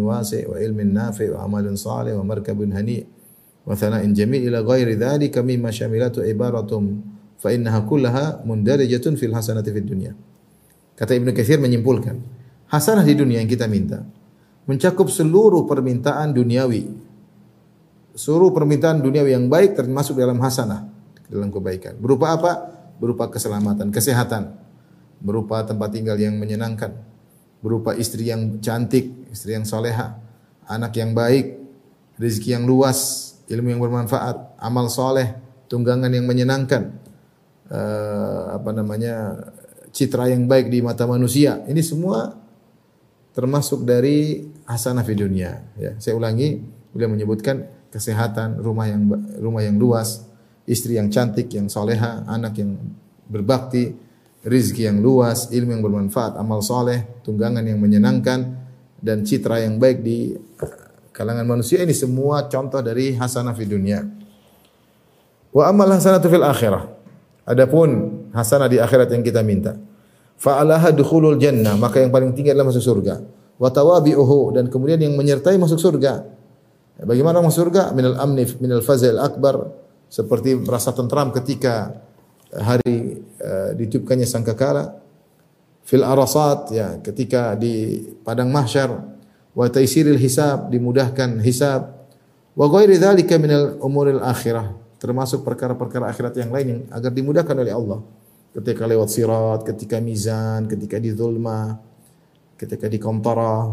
[0.00, 3.04] wasi' wa ilmin nafi' wa amalin salih wa markabun hani'
[3.68, 7.04] wa thana'in jamil ila ghairi dhalika mimma syamilatu ibaratum
[7.36, 10.16] fa innaha kullaha mundarijatun fil hasanati fid dunya.
[10.96, 12.16] Kata Ibnu Katsir menyimpulkan,
[12.72, 14.02] hasanah di dunia yang kita minta
[14.66, 17.08] mencakup seluruh permintaan duniawi
[18.18, 20.90] Suruh permintaan dunia yang baik termasuk dalam hasanah,
[21.30, 21.94] dalam kebaikan.
[22.02, 22.52] Berupa apa?
[22.98, 24.58] Berupa keselamatan, kesehatan,
[25.22, 26.98] berupa tempat tinggal yang menyenangkan,
[27.58, 30.18] berupa istri yang cantik, istri yang soleha,
[30.68, 31.58] anak yang baik,
[32.18, 35.34] rezeki yang luas, ilmu yang bermanfaat, amal soleh,
[35.66, 36.94] tunggangan yang menyenangkan,
[37.72, 39.14] uh, apa namanya
[39.90, 41.64] citra yang baik di mata manusia.
[41.64, 42.36] Ini semua
[43.32, 45.58] termasuk dari hasanah di dunia.
[45.78, 46.60] Ya, saya ulangi,
[46.92, 49.08] beliau menyebutkan kesehatan, rumah yang
[49.40, 50.28] rumah yang luas,
[50.68, 52.76] istri yang cantik, yang soleha, anak yang
[53.28, 53.96] berbakti,
[54.46, 58.54] rizki yang luas, ilmu yang bermanfaat, amal soleh, tunggangan yang menyenangkan,
[58.98, 60.34] dan citra yang baik di
[61.14, 64.02] kalangan manusia ini semua contoh dari hasanah di dunia.
[65.50, 66.84] Wa amal hasanah fil akhirah.
[67.48, 67.88] Adapun
[68.36, 69.74] hasanah di akhirat yang kita minta.
[70.38, 73.18] Fa'alaha dukhulul jannah, maka yang paling tinggi adalah masuk surga.
[73.58, 76.22] Wa tawabi'uhu dan kemudian yang menyertai masuk surga.
[77.02, 77.90] Bagaimana masuk surga?
[77.90, 79.74] Minal amni minal fazil akbar
[80.06, 81.94] seperti merasa tentram ketika
[82.54, 85.00] hari uh, ditiupkannya sangkakala.
[85.88, 88.92] Fil arasat ya ketika di padang mahsyar.
[89.56, 91.96] Wa taisiril hisab dimudahkan hisab.
[92.52, 97.74] Wa ghairi dzalika minal umuril akhirah termasuk perkara-perkara akhirat yang lain yang agar dimudahkan oleh
[97.74, 98.02] Allah.
[98.48, 101.78] Ketika lewat sirat ketika mizan ketika di zulma
[102.58, 103.70] ketika di kontara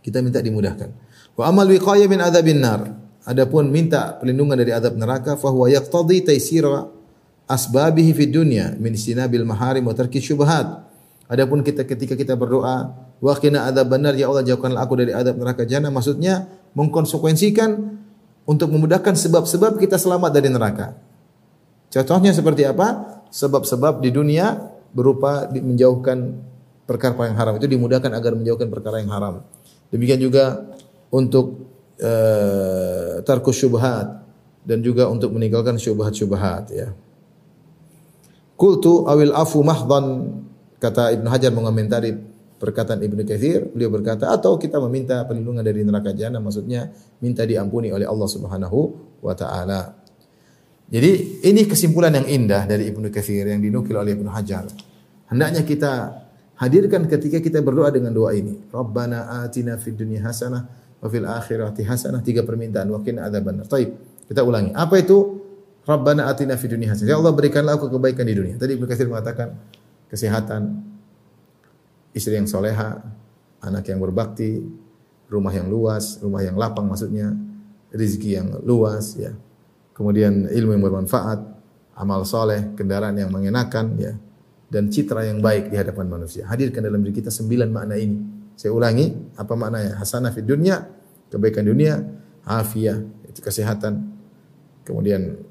[0.00, 0.88] kita minta dimudahkan.
[1.36, 2.80] Wa amal wiqayah min adzabin nar.
[3.28, 6.88] Adapun minta perlindungan dari azab neraka fa huwa yaqtadi taysira
[7.50, 10.86] asbabihi fid dunya min sinabil maharim wa tarki syubhat.
[11.26, 15.66] Adapun kita ketika kita berdoa wa qina benar ya Allah jauhkanlah aku dari azab neraka
[15.66, 16.46] jahanam maksudnya
[16.78, 17.98] mengkonsekuensikan
[18.46, 20.94] untuk memudahkan sebab-sebab kita selamat dari neraka.
[21.90, 23.18] Contohnya seperti apa?
[23.30, 24.58] Sebab-sebab di dunia
[24.90, 26.38] berupa menjauhkan
[26.86, 29.46] perkara yang haram itu dimudahkan agar menjauhkan perkara yang haram.
[29.94, 30.66] Demikian juga
[31.10, 31.70] untuk
[32.02, 34.22] uh, tarkus syubhat
[34.66, 36.90] dan juga untuk meninggalkan syubhat-syubhat ya.
[38.60, 40.36] Kultu awil afu mahdhan
[40.76, 42.12] kata Ibnu Hajar mengomentari
[42.60, 46.92] perkataan Ibnu Katsir, beliau berkata atau kita meminta perlindungan dari neraka jahanam maksudnya
[47.24, 48.78] minta diampuni oleh Allah Subhanahu
[49.24, 49.96] wa taala.
[50.92, 54.68] Jadi ini kesimpulan yang indah dari Ibnu Katsir yang dinukil oleh Ibnu Hajar.
[55.32, 55.92] Hendaknya kita
[56.60, 58.60] hadirkan ketika kita berdoa dengan doa ini.
[58.68, 60.68] Rabbana atina fid dunya hasanah
[61.00, 62.20] wa fil akhirati hasanah.
[62.20, 63.64] Tiga permintaan wa qina adzabannar.
[63.72, 63.88] Baik,
[64.28, 64.76] kita ulangi.
[64.76, 65.48] Apa itu
[65.88, 67.08] Rabbana atina fid dunya hasanah.
[67.08, 68.54] Ya Allah berikanlah aku kebaikan di dunia.
[68.60, 69.56] Tadi Ibnu mengatakan
[70.12, 70.76] kesehatan,
[72.12, 73.00] istri yang soleha,
[73.64, 74.60] anak yang berbakti,
[75.30, 77.32] rumah yang luas, rumah yang lapang maksudnya,
[77.94, 79.32] rezeki yang luas ya.
[79.94, 81.38] Kemudian ilmu yang bermanfaat,
[81.96, 84.12] amal soleh, kendaraan yang mengenakan ya.
[84.70, 86.46] Dan citra yang baik di hadapan manusia.
[86.46, 88.16] Hadirkan dalam diri kita sembilan makna ini.
[88.54, 89.98] Saya ulangi, apa maknanya?
[89.98, 90.86] Hasanah fid dunia,
[91.26, 91.98] kebaikan dunia,
[92.46, 94.14] afiah, itu kesehatan.
[94.86, 95.49] Kemudian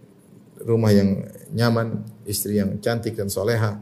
[0.64, 1.24] rumah yang
[1.56, 3.80] nyaman, istri yang cantik dan soleha,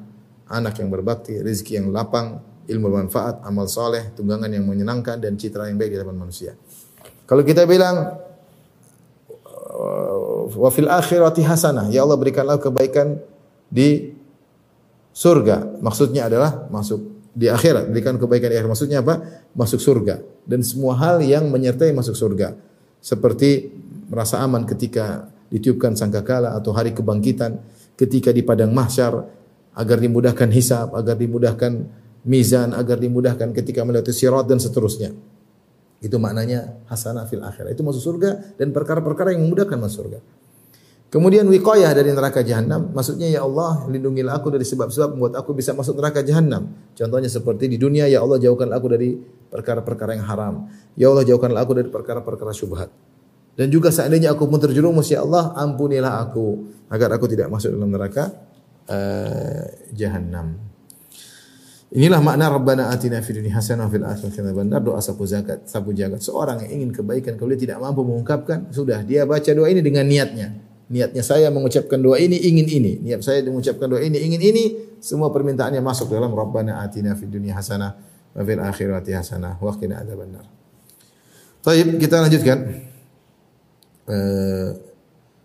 [0.47, 5.71] anak yang berbakti, rezeki yang lapang, ilmu bermanfaat, amal soleh, tunggangan yang menyenangkan dan citra
[5.71, 6.51] yang baik di hadapan manusia.
[7.27, 8.19] Kalau kita bilang
[10.57, 13.19] wa fil akhirati hasanah, ya Allah berikanlah kebaikan
[13.67, 14.15] di
[15.11, 15.79] surga.
[15.83, 18.71] Maksudnya adalah masuk di akhirat, berikan kebaikan di akhirat.
[18.71, 19.43] Maksudnya apa?
[19.53, 22.55] Masuk surga dan semua hal yang menyertai masuk surga.
[23.03, 23.69] Seperti
[24.07, 27.59] merasa aman ketika ditiupkan sangkakala atau hari kebangkitan,
[27.97, 29.25] ketika di padang mahsyar
[29.77, 31.71] agar dimudahkan hisab, agar dimudahkan
[32.27, 35.13] mizan, agar dimudahkan ketika melewati sirat dan seterusnya.
[35.97, 37.73] Itu maknanya hasanah fil akhirat.
[37.73, 40.19] Itu masuk surga dan perkara-perkara yang memudahkan masuk surga.
[41.07, 45.71] Kemudian wiqayah dari neraka jahanam, maksudnya ya Allah lindungilah aku dari sebab-sebab membuat aku bisa
[45.71, 46.67] masuk neraka jahanam.
[46.99, 49.15] Contohnya seperti di dunia ya Allah jauhkanlah aku dari
[49.47, 50.67] perkara-perkara yang haram.
[50.99, 52.91] Ya Allah jauhkanlah aku dari perkara-perkara syubhat.
[53.57, 57.89] Dan juga seandainya aku pun terjerumus ya Allah ampunilah aku agar aku tidak masuk dalam
[57.89, 58.29] neraka
[58.85, 59.65] uh,
[59.97, 60.61] jahanam.
[61.87, 66.19] Inilah makna Rabbana atina fid dunya hasanah fil akhirati hasanah doa sapu zakat, sapu jagat.
[66.19, 70.05] Seorang yang ingin kebaikan kalau dia tidak mampu mengungkapkan, sudah dia baca doa ini dengan
[70.05, 70.53] niatnya.
[70.87, 72.99] Niatnya saya mengucapkan doa ini ingin ini.
[73.01, 74.63] Niat saya mengucapkan doa ini ingin ini.
[74.99, 77.95] Semua permintaannya masuk dalam Rabbana atina fid dunya hasanah
[78.35, 80.45] wa fil akhirati hasanah wa qina adzabannar.
[81.63, 82.57] Baik, kita lanjutkan.
[84.07, 84.69] Eh,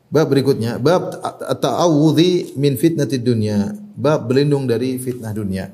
[0.06, 1.18] bab berikutnya, bab
[1.58, 3.74] ta'awudhi min fitnati dunya.
[3.92, 5.68] Bab berlindung dari fitnah dunia.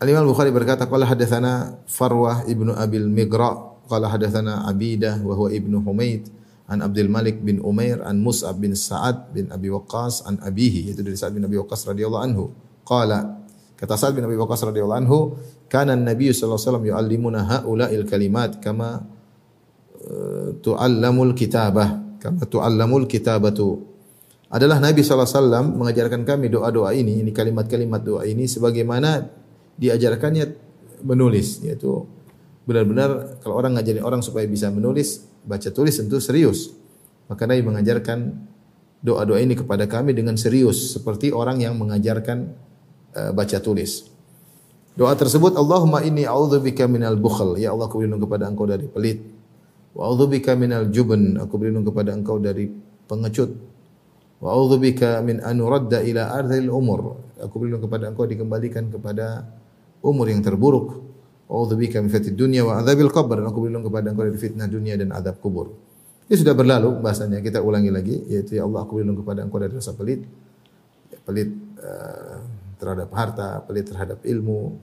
[0.00, 3.54] Al-Imam Bukhari berkata, qala hadatsana Farwah ibnu Abil Migra,
[3.86, 6.28] qala hadatsana Abidah wa huwa ibnu Humaid
[6.64, 11.04] an Abdul Malik bin Umair an Mus'ab bin Sa'ad bin Abi Waqqas an abihi yaitu
[11.04, 12.44] dari Sa'ad bin Abi Waqqas radhiyallahu anhu.
[12.88, 13.44] Qala
[13.76, 15.18] kata Sa'ad bin Abi Waqqas radhiyallahu anhu,
[15.68, 19.04] kana an-nabiy sallallahu alaihi wasallam yu'allimuna haula'il kalimat kama
[20.60, 23.94] tu'allamul kitabah kama tu'allamul kitabatu
[24.54, 29.26] adalah Nabi SAW mengajarkan kami doa-doa ini, ini kalimat-kalimat doa ini sebagaimana
[29.74, 30.46] diajarkannya
[31.02, 32.06] menulis, yaitu
[32.62, 36.70] benar-benar kalau orang ngajarin orang supaya bisa menulis, baca tulis tentu serius.
[37.26, 38.30] Maka Nabi mengajarkan
[39.02, 42.54] doa-doa ini kepada kami dengan serius, seperti orang yang mengajarkan
[43.10, 44.06] uh, baca tulis.
[44.94, 47.58] Doa tersebut, Allahumma inni a'udzubika minal bukhl.
[47.58, 49.33] Ya Allah, aku kepada Engkau dari pelit.
[49.94, 52.66] Wa a'udzubika minal jubn, aku berlindung kepada Engkau dari
[53.06, 53.50] pengecut.
[54.42, 57.22] Wa a'udzubika min an nuradda ila ardhil umur.
[57.38, 59.46] Aku berlindung kepada Engkau dikembalikan kepada
[60.02, 60.98] umur yang terburuk.
[61.46, 63.46] Wa a'udzubika min fitnatid dunya wa adzabil qabr.
[63.46, 65.70] Aku berlindung kepada Engkau dari fitnah dunia dan azab kubur.
[66.26, 67.38] Ini sudah berlalu bahasanya.
[67.38, 70.26] Kita ulangi lagi yaitu ya Allah aku berlindung kepada Engkau dari rasa pelit.
[71.22, 72.42] Pelit uh,
[72.82, 74.74] terhadap harta, pelit terhadap ilmu,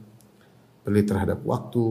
[0.88, 1.86] pelit terhadap waktu,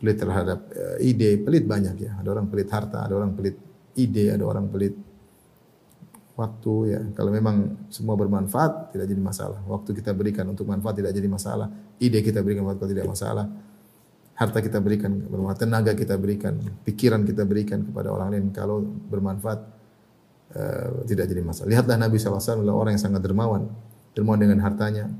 [0.00, 2.16] pelit terhadap uh, ide, pelit banyak ya.
[2.24, 3.60] Ada orang pelit harta, ada orang pelit
[3.92, 4.96] ide, ada orang pelit
[6.40, 7.00] waktu ya.
[7.12, 9.60] Kalau memang semua bermanfaat tidak jadi masalah.
[9.68, 11.68] Waktu kita berikan untuk manfaat tidak jadi masalah.
[12.00, 13.44] Ide kita berikan untuk tidak masalah.
[14.40, 19.60] Harta kita berikan bermanfaat, tenaga kita berikan, pikiran kita berikan kepada orang lain kalau bermanfaat
[20.56, 21.68] uh, tidak jadi masalah.
[21.68, 23.68] Lihatlah Nabi SAW adalah orang yang sangat dermawan.
[24.16, 25.12] Dermawan dengan hartanya,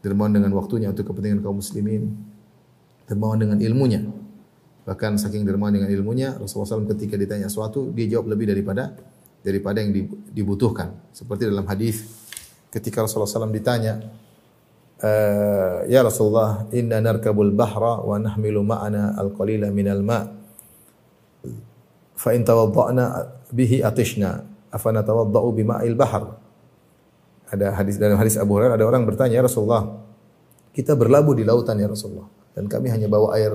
[0.00, 2.16] dermawan dengan waktunya untuk kepentingan kaum muslimin,
[3.08, 4.04] dermawan dengan ilmunya.
[4.84, 8.94] Bahkan saking dermawan dengan ilmunya, Rasulullah SAW ketika ditanya sesuatu, dia jawab lebih daripada
[9.40, 9.92] daripada yang
[10.32, 10.92] dibutuhkan.
[11.16, 12.04] Seperti dalam hadis
[12.68, 14.00] ketika Rasulullah SAW ditanya,
[15.00, 15.10] e,
[15.88, 20.38] Ya Rasulullah, inna narkabul bahra wa nahmilu ma'ana al-qalila minal ma'
[22.18, 23.04] fa in tawadda'na
[23.54, 24.42] bihi atishna
[24.74, 26.34] afana tawadda'u bima'il bahr
[27.48, 30.02] ada hadis dalam hadis Abu Hurairah ada orang bertanya ya Rasulullah
[30.74, 32.26] kita berlabuh di lautan ya Rasulullah
[32.58, 33.54] dan kami hanya bawa air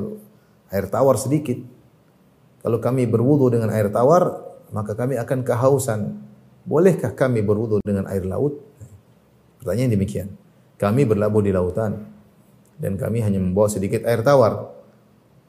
[0.71, 1.59] air tawar sedikit.
[2.63, 4.39] Kalau kami berwudu dengan air tawar,
[4.71, 6.23] maka kami akan kehausan.
[6.63, 8.55] Bolehkah kami berwudu dengan air laut?
[9.59, 10.31] Pertanyaan demikian.
[10.79, 12.07] Kami berlabuh di lautan
[12.79, 14.71] dan kami hanya membawa sedikit air tawar.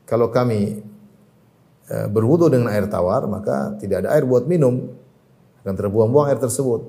[0.03, 0.83] Kalau kami
[1.87, 4.91] e, berwudu dengan air tawar, maka tidak ada air buat minum.
[5.63, 6.83] Akan terbuang-buang air tersebut.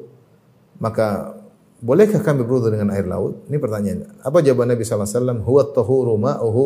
[0.81, 1.34] Maka
[1.83, 3.47] bolehkah kami berwudu dengan air laut?
[3.47, 4.09] Ini pertanyaannya.
[4.23, 5.39] Apa jawaban Nabi sallallahu alaihi wasallam?
[5.43, 6.63] Huwa tahuru ma'uhu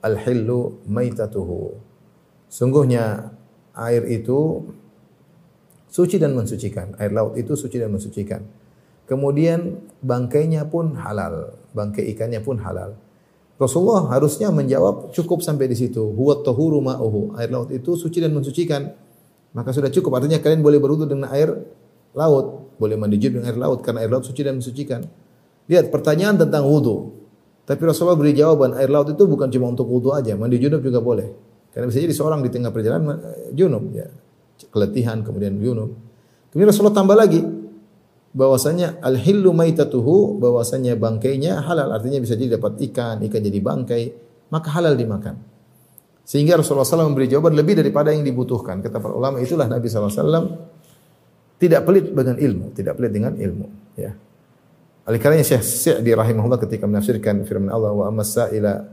[0.00, 1.76] al-hillu maitatuhu.
[2.50, 3.30] Sungguhnya
[3.76, 4.66] air itu
[5.86, 6.94] suci dan mensucikan.
[6.98, 8.42] Air laut itu suci dan mensucikan.
[9.10, 12.94] Kemudian bangkainya pun halal, bangkai ikannya pun halal.
[13.60, 16.00] Rasulullah harusnya menjawab cukup sampai di situ.
[16.00, 17.36] Huwa tahuru ma'uhu.
[17.36, 18.88] Air laut itu suci dan mensucikan.
[19.50, 20.16] Maka sudah cukup.
[20.16, 21.50] Artinya kalian boleh berwudu dengan air
[22.14, 25.04] laut, boleh mandi junub dengan air laut karena air laut suci dan mensucikan.
[25.68, 27.20] Lihat pertanyaan tentang wudu.
[27.68, 31.04] Tapi Rasulullah beri jawaban air laut itu bukan cuma untuk wudu aja, mandi junub juga
[31.04, 31.28] boleh.
[31.70, 34.08] Karena bisa jadi seorang di tengah perjalanan eh, junub ya,
[34.72, 35.92] keletihan kemudian junub.
[36.50, 37.44] Kemudian Rasulullah tambah lagi
[38.34, 44.02] bahwasanya al-hillu maitatuhu bahwasanya bangkainya halal artinya bisa jadi dapat ikan, ikan jadi bangkai,
[44.50, 45.38] maka halal dimakan.
[46.26, 48.78] Sehingga Rasulullah SAW memberi jawaban lebih daripada yang dibutuhkan.
[48.78, 50.70] Kata para ulama itulah Nabi SAW
[51.60, 53.68] tidak pelit dengan ilmu, tidak pelit dengan ilmu.
[54.00, 54.16] Ya.
[55.04, 58.88] Oleh karenanya Syekh Sa'di rahimahullah ketika menafsirkan firman Allah wa ammas sa'ila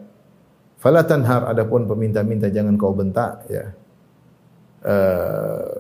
[0.75, 3.71] fala tanhar adapun peminta-minta jangan kau bentak ya.
[4.84, 5.73] Uh,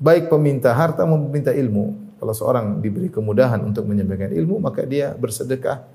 [0.00, 2.16] baik peminta harta maupun peminta ilmu.
[2.20, 5.88] Kalau seorang diberi kemudahan untuk menyampaikan ilmu, maka dia bersedekah,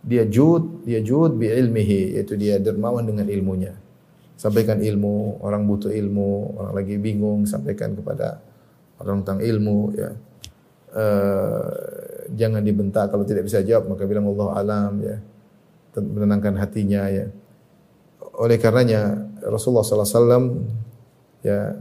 [0.00, 3.76] dia jud, dia jud bi ilmihi, yaitu dia dermawan dengan ilmunya.
[4.40, 8.40] Sampaikan ilmu, orang butuh ilmu, orang lagi bingung, sampaikan kepada
[9.00, 10.10] orang tentang ilmu ya.
[10.90, 11.62] Uh,
[12.34, 15.22] jangan dibentak kalau tidak bisa jawab maka bilang Allah alam ya
[15.94, 17.30] menenangkan hatinya ya
[18.42, 20.66] oleh karenanya Rasulullah SAW
[21.46, 21.78] ya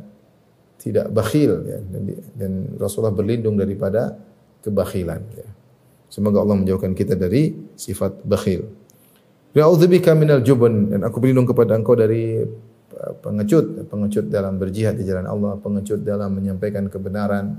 [0.77, 2.01] tidak bakhil ya dan,
[2.37, 4.15] dan Rasulullah berlindung daripada
[4.63, 5.47] kebakhilan ya.
[6.09, 8.65] Semoga Allah menjauhkan kita dari sifat bakhil.
[9.53, 12.41] Ya'udzubika minal jubun dan aku berlindung kepada engkau dari
[13.23, 17.55] pengecut, pengecut dalam berjihad di jalan Allah, pengecut dalam menyampaikan kebenaran,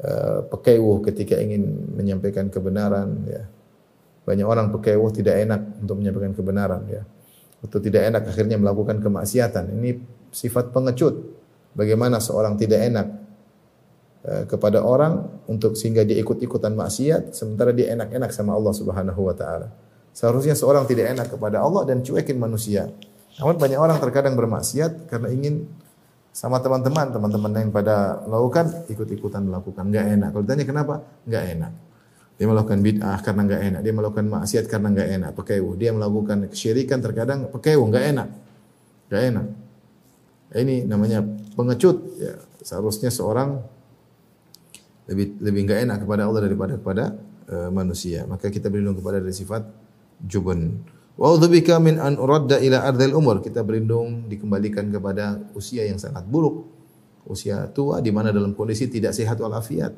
[0.00, 3.44] uh, pekewuh ketika ingin menyampaikan kebenaran ya.
[4.24, 7.02] Banyak orang pekewuh tidak enak untuk menyampaikan kebenaran ya.
[7.64, 9.72] Atau tidak enak akhirnya melakukan kemaksiatan.
[9.72, 9.90] Ini
[10.32, 11.36] sifat pengecut.
[11.72, 13.06] Bagaimana seorang tidak enak
[14.24, 19.34] uh, kepada orang untuk sehingga dia ikut-ikutan maksiat sementara dia enak-enak sama Allah Subhanahu wa
[19.36, 19.68] taala.
[20.16, 22.90] Seharusnya seorang tidak enak kepada Allah dan cuekin manusia.
[23.38, 25.70] Namun banyak orang terkadang bermaksiat karena ingin
[26.34, 30.28] sama teman-teman, teman-teman yang pada lakukan ikut-ikutan melakukan, nggak enak.
[30.34, 30.94] Kalau ditanya kenapa,
[31.26, 31.72] nggak enak.
[32.38, 33.80] Dia melakukan bid'ah karena nggak enak.
[33.82, 35.30] Dia melakukan maksiat karena nggak enak.
[35.34, 35.74] Pekewuh.
[35.74, 38.28] Dia melakukan kesyirikan terkadang pekewuh, nggak enak,
[39.10, 39.46] nggak enak.
[40.54, 41.26] Ini namanya
[41.58, 41.96] pengecut.
[42.22, 43.58] Ya, seharusnya seorang
[45.10, 47.04] lebih lebih nggak enak kepada Allah daripada kepada
[47.50, 48.22] uh, manusia.
[48.30, 49.66] Maka kita berlindung kepada dari sifat
[50.22, 50.78] jubun.
[51.18, 53.42] Wa a'udzubika min an uradda ila ardhil umur.
[53.42, 56.70] Kita berlindung dikembalikan kepada usia yang sangat buruk.
[57.26, 59.90] Usia tua di mana dalam kondisi tidak sehat walafiat.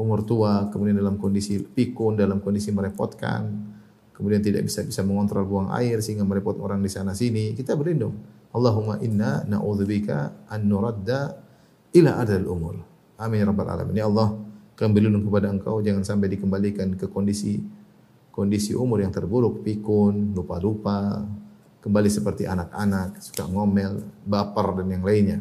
[0.00, 3.52] Umur tua, kemudian dalam kondisi pikun, dalam kondisi merepotkan.
[4.16, 7.52] Kemudian tidak bisa bisa mengontrol buang air sehingga merepot orang di sana sini.
[7.52, 8.16] Kita berlindung.
[8.56, 11.36] Allahumma inna na'udzubika an nuradda
[11.92, 12.80] ila ardhil umur.
[13.20, 13.92] Amin ya rabbal alamin.
[13.92, 14.32] Ya Allah,
[14.72, 17.60] kami berlindung kepada Engkau jangan sampai dikembalikan ke kondisi
[18.36, 21.24] kondisi umur yang terburuk, pikun, lupa-lupa,
[21.80, 25.40] kembali seperti anak-anak, suka ngomel, baper dan yang lainnya.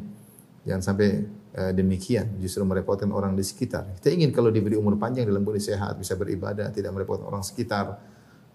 [0.63, 1.27] Jangan sampai
[1.59, 3.99] uh, demikian, justru merepotkan orang di sekitar.
[3.99, 7.99] Kita ingin kalau diberi umur panjang dalam kondisi sehat, bisa beribadah, tidak merepotkan orang sekitar,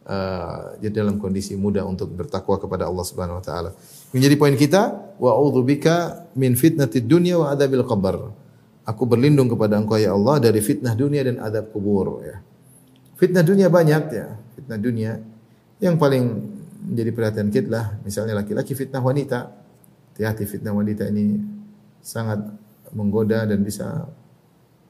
[0.08, 3.70] uh, dalam kondisi muda untuk bertakwa kepada Allah Subhanahu wa taala.
[4.16, 8.32] Menjadi poin kita, wa a'udzubika min fitnatid dunya wa adabil qabr.
[8.88, 12.40] Aku berlindung kepada Engkau ya Allah dari fitnah dunia dan adab kubur ya.
[13.20, 15.20] Fitnah dunia banyak ya, fitnah dunia.
[15.76, 16.24] Yang paling
[16.88, 19.52] menjadi perhatian kita lah, misalnya laki-laki fitnah wanita.
[20.16, 21.36] Hati-hati fitnah wanita ini
[22.00, 22.40] sangat
[22.96, 24.08] menggoda dan bisa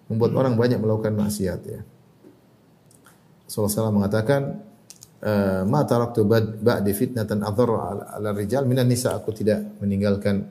[0.06, 1.82] membuat orang banyak melakukan maksiat ya.
[3.50, 4.62] Rasulullah SAW mengatakan,
[5.26, 6.22] eh, ma taraktu
[6.62, 10.46] ba'di fitnatan adhar ala rijal minan nisa aku tidak meninggalkan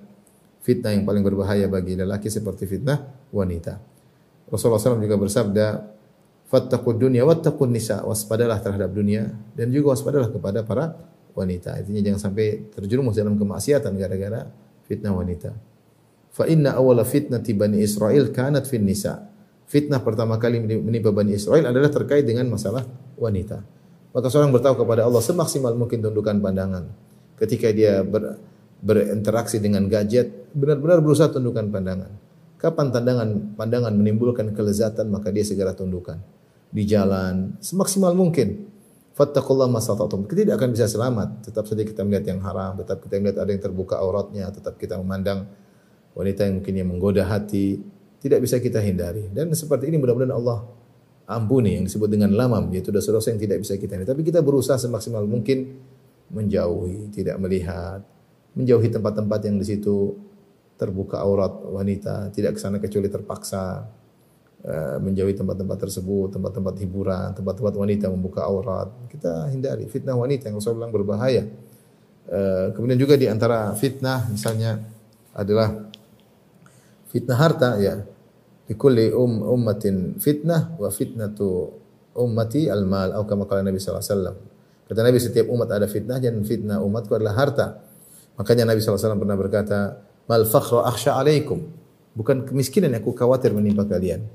[0.60, 3.00] fitnah yang paling berbahaya bagi lelaki seperti fitnah
[3.32, 3.80] wanita.
[4.52, 5.68] Rasulullah SAW juga bersabda,
[6.50, 10.98] fattaqud dunya wattaqun nisa waspadalah terhadap dunia dan juga waspadalah kepada para
[11.38, 11.78] wanita.
[11.78, 14.50] Artinya jangan sampai terjerumus dalam kemaksiatan gara-gara
[14.90, 15.54] fitnah wanita.
[16.34, 19.30] Fa inna awwala fitnati bani Israel kanat fin nisa.
[19.70, 22.90] Fitnah pertama kali menimpa Bani Israel adalah terkait dengan masalah
[23.22, 23.62] wanita.
[24.10, 26.90] Maka seorang bertahu kepada Allah semaksimal mungkin tundukkan pandangan.
[27.38, 28.42] Ketika dia ber,
[28.82, 32.10] berinteraksi dengan gadget, benar-benar berusaha tundukkan pandangan.
[32.58, 36.18] Kapan pandangan pandangan menimbulkan kelezatan maka dia segera tundukkan.
[36.70, 38.70] Di jalan semaksimal mungkin.
[39.18, 40.32] Fattakullah masata'tum.
[40.32, 41.44] Kita tidak akan bisa selamat.
[41.52, 44.96] Tetap saja kita melihat yang haram, tetap kita melihat ada yang terbuka auratnya, tetap kita
[44.96, 45.44] memandang
[46.16, 47.84] wanita yang mungkin yang menggoda hati,
[48.24, 49.28] tidak bisa kita hindari.
[49.28, 50.64] Dan seperti ini mudah-mudahan Allah
[51.28, 54.08] ampuni yang disebut dengan lamam, yaitu dosa-dosa yang tidak bisa kita hindari.
[54.08, 55.84] Tapi kita berusaha semaksimal mungkin
[56.32, 58.00] menjauhi, tidak melihat,
[58.56, 60.16] menjauhi tempat-tempat yang di situ
[60.80, 63.84] terbuka aurat wanita, tidak ke sana kecuali terpaksa
[65.00, 68.92] menjauhi tempat-tempat tersebut, tempat-tempat hiburan, tempat-tempat wanita membuka aurat.
[69.08, 71.44] Kita hindari fitnah wanita yang Rasulullah bilang berbahaya.
[72.30, 74.84] Eh, kemudian juga di antara fitnah misalnya
[75.32, 75.88] adalah
[77.08, 78.04] fitnah harta ya.
[78.70, 81.74] Likulli um ummatin fitnah wa fitnatu
[82.14, 84.36] ummati al-mal atau kama kala Nabi sallallahu alaihi wasallam.
[84.92, 87.80] Kata Nabi setiap umat ada fitnah dan fitnah umatku adalah harta.
[88.36, 89.78] Makanya Nabi sallallahu alaihi wasallam pernah berkata,
[90.28, 91.64] "Mal fakhru akhsha alaikum."
[92.14, 94.28] Bukan kemiskinan yang aku khawatir menimpa kalian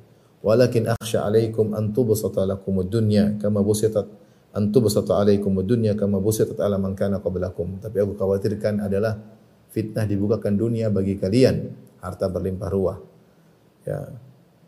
[0.45, 4.05] walakin akhsha alaikum an tubsata lakumud dunya kama busitat
[4.53, 7.81] an tubsata alaikumud dunya kama busitat ala man kana qablakum.
[7.81, 9.17] Tapi aku khawatirkan adalah
[9.73, 11.73] fitnah dibukakan dunia bagi kalian
[12.05, 12.99] harta berlimpah ruah.
[13.89, 14.13] Ya.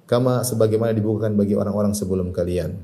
[0.08, 2.80] Kama sebagaimana dibukakan bagi orang-orang sebelum kalian.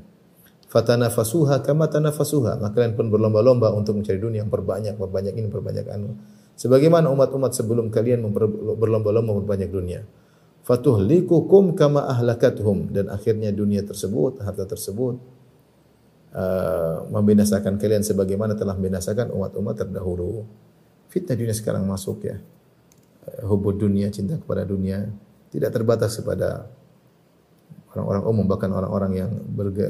[0.68, 2.60] Fatanafasuha kama tanafasuha.
[2.60, 6.18] Maka kalian pun berlomba-lomba untuk mencari dunia yang perbanyak perbanyak ini perbanyak anu.
[6.58, 8.26] Sebagaimana umat-umat sebelum kalian
[8.76, 10.02] berlomba-lomba memperbanyak dunia
[10.62, 15.18] fatuhlikukum kama ahlakatuhum dan akhirnya dunia tersebut harta tersebut
[16.34, 20.46] uh, membinasakan kalian sebagaimana telah membinasakan umat-umat terdahulu.
[21.10, 22.38] Fitnah dunia sekarang masuk ya.
[23.26, 25.10] Uh, hubud dunia cinta kepada dunia
[25.50, 26.66] tidak terbatas kepada
[27.92, 29.84] orang-orang umum bahkan orang-orang yang berge,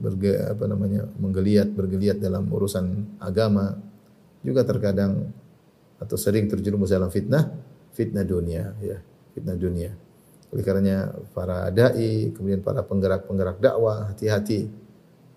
[0.00, 3.76] berge, apa namanya menggeliat bergeliat dalam urusan agama.
[4.44, 5.32] Juga terkadang
[6.04, 7.48] atau sering terjerumus dalam fitnah
[7.96, 9.00] fitnah dunia ya
[9.32, 9.96] fitnah dunia
[10.54, 14.70] oleh karenanya para dai, kemudian para penggerak-penggerak dakwah, hati-hati.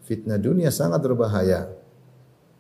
[0.06, 1.74] Fitnah dunia sangat berbahaya.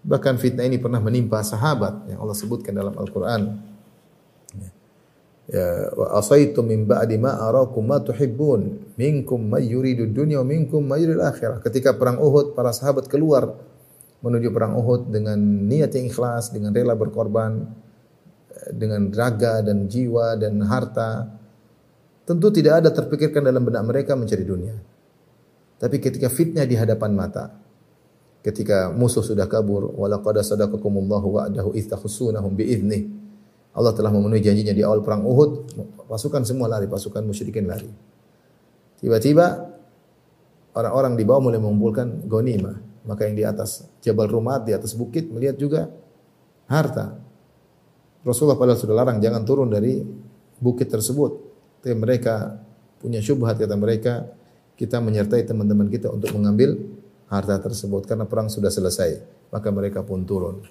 [0.02, 3.42] Bahkan fitnah ini pernah menimpa sahabat yang Allah sebutkan dalam Al-Qur'an.
[5.48, 11.06] Ya, wa asaitu min ba'di ma arakum ma tuhibbun minkum may yuridu dunya minkum may
[11.06, 11.64] yuridul akhirah.
[11.64, 13.56] Ketika perang Uhud, para sahabat keluar
[14.20, 17.64] menuju perang Uhud dengan niat yang ikhlas, dengan rela berkorban,
[18.76, 21.32] dengan raga dan jiwa dan harta
[22.28, 24.76] Tentu tidak ada terpikirkan dalam benak mereka mencari dunia.
[25.80, 27.56] Tapi ketika fitnah di hadapan mata,
[28.44, 33.08] ketika musuh sudah kabur, walaqad sadaqakumullahu wa'dahu idh tahussunahum bi'idznih.
[33.72, 35.72] Allah telah memenuhi janjinya di awal perang Uhud,
[36.12, 37.88] pasukan semua lari, pasukan musyrikin lari.
[39.00, 39.70] Tiba-tiba
[40.76, 42.76] orang-orang di bawah mulai mengumpulkan gonima.
[43.08, 45.88] Maka yang di atas Jabal Rumat, di atas bukit melihat juga
[46.68, 47.16] harta.
[48.28, 50.04] Rasulullah padahal sudah larang jangan turun dari
[50.60, 51.47] bukit tersebut.
[51.88, 52.60] Tapi mereka
[53.00, 54.28] punya syubhat kata mereka,
[54.76, 56.76] kita menyertai teman-teman kita untuk mengambil
[57.32, 59.24] harta tersebut karena perang sudah selesai.
[59.56, 60.68] Maka mereka pun turun.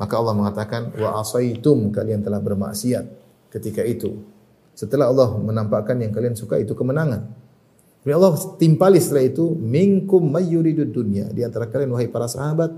[0.00, 3.04] Maka Allah mengatakan wa asaitum kalian telah bermaksiat
[3.52, 4.24] ketika itu.
[4.72, 7.28] Setelah Allah menampakkan yang kalian suka itu kemenangan.
[8.00, 11.28] Kemudian Allah timpali setelah itu minkum mayyuridud dunya.
[11.28, 12.72] Di antara kalian wahai para sahabat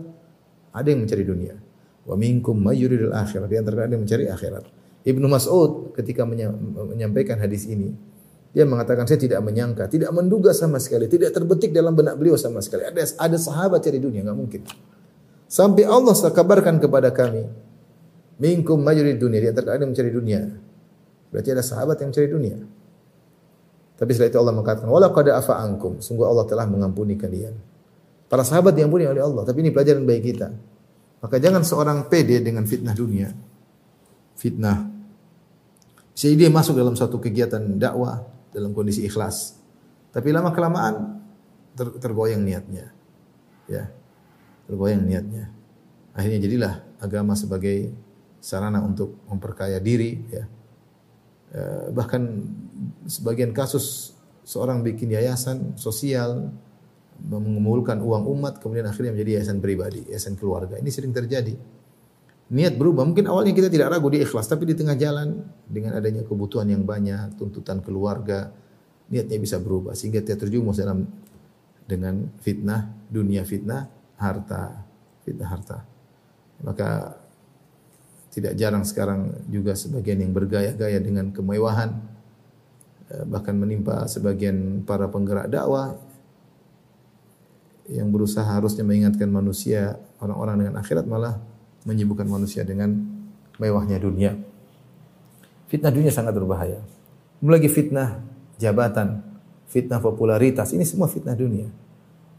[0.75, 1.55] ada yang mencari dunia.
[2.03, 3.47] Wa minkum mayyuridul akhirat.
[3.47, 4.80] Di antara kalian ada yang mencari akhirat.
[5.01, 7.97] Ibnu Mas'ud ketika menyampaikan hadis ini,
[8.53, 12.61] dia mengatakan saya tidak menyangka, tidak menduga sama sekali, tidak terbetik dalam benak beliau sama
[12.61, 12.85] sekali.
[12.85, 14.61] Ada ada sahabat cari dunia, nggak mungkin.
[15.49, 17.49] Sampai Allah kabarkan kepada kami,
[18.37, 20.41] minkum majurid dunia, di antara mencari dunia.
[21.33, 22.57] Berarti ada sahabat yang mencari dunia.
[23.97, 27.57] Tapi setelah itu Allah mengatakan, wala qad afa ankum, sungguh Allah telah mengampuni kalian.
[28.29, 30.49] Para sahabat diampuni oleh Allah, tapi ini pelajaran bagi kita.
[31.21, 33.29] Maka jangan seorang pede dengan fitnah dunia
[34.41, 34.89] fitnah.
[36.21, 38.21] Jadi dia masuk dalam satu kegiatan dakwah
[38.53, 39.57] dalam kondisi ikhlas.
[40.13, 41.17] Tapi lama kelamaan
[41.73, 42.93] ter tergoyang niatnya.
[43.65, 43.89] Ya.
[44.69, 45.49] Tergoyang niatnya.
[46.13, 47.89] Akhirnya jadilah agama sebagai
[48.37, 50.45] sarana untuk memperkaya diri ya.
[51.57, 51.61] E,
[51.97, 52.21] bahkan
[53.09, 54.13] sebagian kasus
[54.45, 56.53] seorang bikin yayasan sosial
[57.17, 60.77] mengumpulkan uang umat kemudian akhirnya menjadi yayasan pribadi, yayasan keluarga.
[60.77, 61.57] Ini sering terjadi
[62.51, 63.07] niat berubah.
[63.07, 65.39] Mungkin awalnya kita tidak ragu di ikhlas, tapi di tengah jalan
[65.71, 68.51] dengan adanya kebutuhan yang banyak, tuntutan keluarga,
[69.11, 71.07] niatnya bisa berubah sehingga dia terjumus dalam
[71.87, 73.87] dengan fitnah, dunia fitnah,
[74.19, 74.87] harta,
[75.23, 75.79] fitnah harta.
[76.63, 77.19] Maka
[78.31, 81.99] tidak jarang sekarang juga sebagian yang bergaya-gaya dengan kemewahan
[83.11, 85.99] eh, bahkan menimpa sebagian para penggerak dakwah
[87.91, 91.43] yang berusaha harusnya mengingatkan manusia orang-orang dengan akhirat malah
[91.85, 92.93] menyibukkan manusia dengan
[93.57, 94.37] mewahnya dunia.
[95.71, 96.83] Fitnah dunia sangat berbahaya.
[97.41, 98.21] Belum fitnah
[98.61, 99.23] jabatan,
[99.71, 101.71] fitnah popularitas, ini semua fitnah dunia.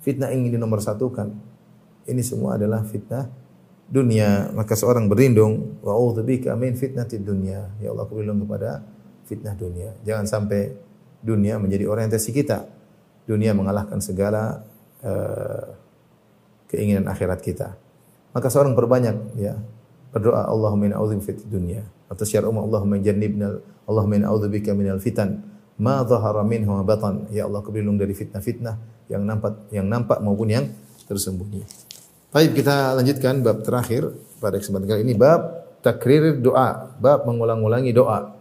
[0.01, 1.29] fitnah ingin dinomorsatukan.
[2.09, 3.29] Ini semua adalah fitnah
[3.85, 4.49] dunia.
[4.57, 5.93] Maka seorang berlindung, wa
[6.25, 7.69] bika min fitnatid dunia.
[7.77, 8.81] Ya Allah, aku berlindung kepada
[9.29, 9.93] fitnah dunia.
[10.01, 10.73] Jangan sampai
[11.21, 12.65] dunia menjadi orientasi kita.
[13.29, 14.65] Dunia mengalahkan segala
[15.05, 15.77] uh,
[16.65, 17.77] keinginan akhirat kita.
[18.31, 19.59] Maka seorang berbanyak ya
[20.11, 24.99] berdoa Allahumma inna a'udzubika fitnah dunia atau syiar umma Allahumma jannibna Allahumma inna a'udzubika minal
[24.99, 25.43] fitan
[25.81, 27.25] ma dhahara minhu wa batan.
[27.33, 28.75] Ya Allah, aku berlindung dari fitnah-fitnah
[29.09, 30.65] yang nampak yang nampak maupun yang
[31.09, 31.65] tersembunyi.
[32.31, 34.07] Baik, kita lanjutkan bab terakhir
[34.39, 38.37] pada kesempatan kali ini bab takrir doa, bab mengulang-ulangi doa.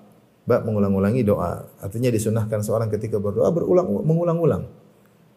[0.46, 1.62] Bab mengulang-ulangi doa.
[1.78, 4.66] Artinya disunahkan seorang ketika berdoa berulang mengulang-ulang.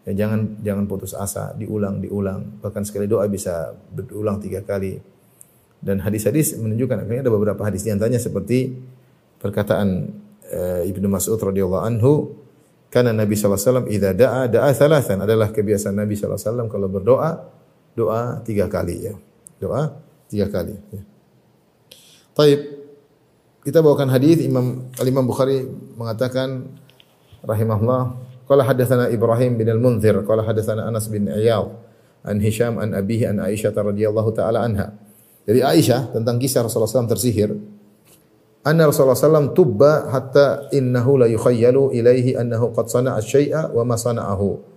[0.03, 2.59] Ya, jangan jangan putus asa, diulang, diulang.
[2.59, 4.99] Bahkan sekali doa bisa berulang tiga kali.
[5.83, 8.71] Dan hadis-hadis menunjukkan, akhirnya ada beberapa hadis di antaranya seperti
[9.39, 9.87] perkataan
[10.47, 12.43] uh, Ibnu Mas'ud radhiyallahu anhu
[12.87, 17.41] karena Nabi wasallam idza da'a da'a thalathan adalah kebiasaan Nabi wasallam kalau berdoa
[17.97, 19.15] doa tiga kali ya.
[19.57, 19.97] Doa
[20.29, 21.01] tiga kali ya.
[22.37, 22.59] Taib
[23.63, 25.65] kita bawakan hadis Imam Al-Imam Bukhari
[25.97, 26.69] mengatakan
[27.41, 31.73] rahimahullah qala hadatsana Ibrahim bin Al-Munzir qala hadatsana Anas bin Iyad
[32.21, 34.93] an Hisham an abihi an Aisyah radhiyallahu taala anha.
[35.49, 37.49] Jadi Aisyah tentang kisah Rasulullah SAW tersihir
[38.61, 43.97] anna Rasulullah SAW tubba hatta innahu la yukhayyalu ilaihi annahu qad sana'a syai'a wa ma
[43.97, 44.71] sana'ahu.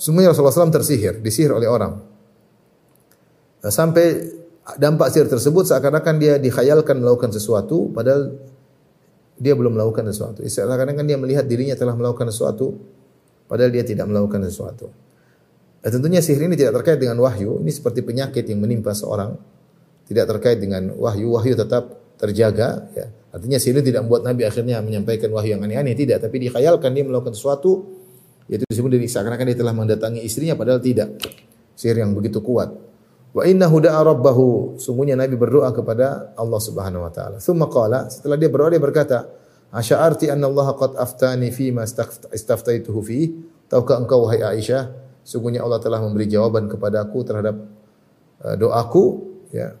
[0.00, 2.00] Semuanya Rasulullah SAW tersihir, disihir oleh orang.
[3.62, 4.26] Sampai
[4.76, 8.36] dampak sihir tersebut seakan-akan dia dikhayalkan melakukan sesuatu padahal
[9.38, 10.42] dia belum melakukan sesuatu.
[10.42, 12.74] Seakan-akan dia melihat dirinya telah melakukan sesuatu
[13.46, 14.90] padahal dia tidak melakukan sesuatu.
[15.78, 19.38] Nah, tentunya sihir ini tidak terkait dengan wahyu, ini seperti penyakit yang menimpa seorang.
[20.10, 23.06] Tidak terkait dengan wahyu, wahyu tetap terjaga ya.
[23.30, 27.36] Artinya sihir tidak membuat Nabi akhirnya menyampaikan wahyu yang aneh-aneh tidak, tapi dikhayalkan dia melakukan
[27.36, 27.94] sesuatu
[28.48, 31.14] yaitu disebut dari seakan-akan dia telah mendatangi istrinya padahal tidak.
[31.78, 32.87] Sihir yang begitu kuat.
[33.38, 37.38] Wa innahu da'a rabbahu, sungguhnya Nabi berdoa kepada Allah Subhanahu wa taala.
[37.38, 39.30] Tsumma qala, setelah dia berdoa dia berkata,
[39.70, 41.86] "Asy'arti anna Allah qad aftani fi ma
[42.34, 43.30] istaftaituhu fi?"
[43.70, 44.90] Tahukah engkau wahai Aisyah,
[45.22, 47.62] sungguhnya Allah telah memberi jawaban kepadaku terhadap
[48.42, 49.04] uh, doaku,
[49.54, 49.78] ya.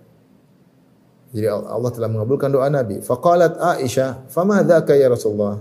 [1.34, 3.02] Jadi Allah telah mengabulkan doa Nabi.
[3.02, 5.58] Faqalat Aisyah, "Fama dzaka ya Rasulullah?"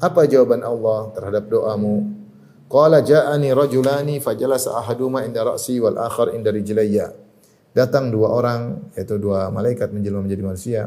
[0.00, 2.19] Apa jawaban Allah terhadap doamu?
[2.70, 7.10] Qala ja'ani rajulani fajalasa ahaduma inda ra'si wal akhar inda rijlayya.
[7.74, 10.82] Datang dua orang, yaitu dua malaikat menjelma menjadi manusia.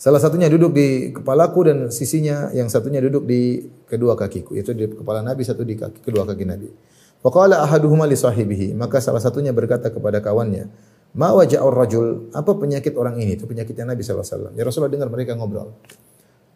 [0.00, 4.88] Salah satunya duduk di kepalaku dan sisinya yang satunya duduk di kedua kakiku, yaitu di
[4.88, 6.68] kepala Nabi satu di kaki, kedua kaki Nabi.
[7.24, 10.68] Faqala ahaduhuma li sahibihi, maka salah satunya berkata kepada kawannya,
[11.14, 12.06] Ma waja'ur rajul?
[12.34, 13.38] Apa penyakit orang ini?
[13.38, 14.50] Itu penyakitnya Nabi SAW.
[14.58, 15.70] Ya Rasulullah dengar mereka ngobrol.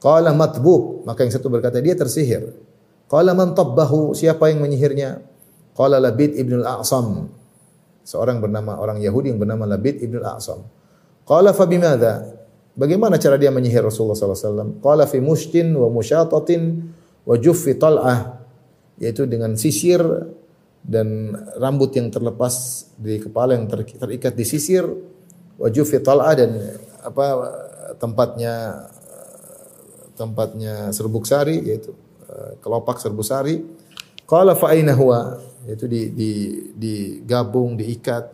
[0.03, 1.07] Qala matbuk.
[1.07, 2.59] Maka yang satu berkata, dia tersihir.
[3.09, 4.13] Qala man tabbahu?
[4.13, 5.19] Siapa yang menyihirnya?
[5.73, 7.27] Qala Labid ibn al-A'sam.
[8.05, 10.63] Seorang bernama, orang Yahudi yang bernama Labid ibn al-A'sam.
[11.25, 12.37] Qala fabimada?
[12.79, 14.79] Bagaimana cara dia menyihir Rasulullah SAW?
[14.79, 16.79] Qala fi mushtin wa musyatatin
[17.27, 18.39] wa juffi tal'ah.
[19.03, 19.99] Yaitu dengan sisir
[20.85, 24.87] dan rambut yang terlepas di kepala yang ter, terikat di sisir
[25.59, 26.51] wajah fital'a dan
[27.03, 27.25] apa
[27.99, 28.87] tempatnya
[30.15, 31.95] tempatnya serbuk sari yaitu
[32.63, 33.61] kelopak serbuk sari.
[34.29, 35.41] Qala fa aina huwa?
[35.65, 36.31] Yaitu di di
[36.77, 38.25] digabung diikat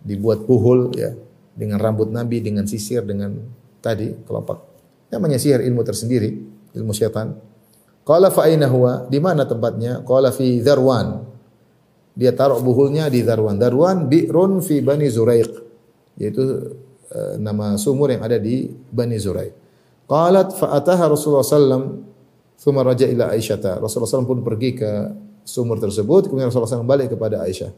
[0.00, 1.12] dibuat puhul ya
[1.52, 3.36] dengan rambut nabi dengan sisir dengan
[3.84, 4.58] tadi kelopak.
[5.12, 6.30] Namanya sihir ilmu tersendiri
[6.76, 7.36] ilmu syaitan.
[8.04, 9.06] Qala fa aina huwa?
[9.08, 10.00] Di mana tempatnya?
[10.04, 11.30] Qala fi dharwan
[12.20, 13.56] dia taruh buhulnya di Darwan.
[13.56, 15.50] Darwan bi'run fi Bani Zuraiq.
[16.18, 16.42] Yaitu
[17.08, 19.54] uh, nama sumur yang ada di Bani Zuraiq.
[20.10, 22.09] Qalat fa'ataha Rasulullah sallam
[22.60, 23.80] thumma raja ila Aisyah.
[23.80, 24.90] Rasulullah sallam pun pergi ke
[25.48, 27.72] sumur tersebut, kemudian Rasulullah sallam balik kepada Aisyah.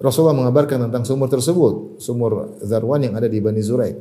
[0.00, 3.96] Rasulullah mengabarkan tentang sumur tersebut, sumur Darwan yang ada di Bani Zuraiq.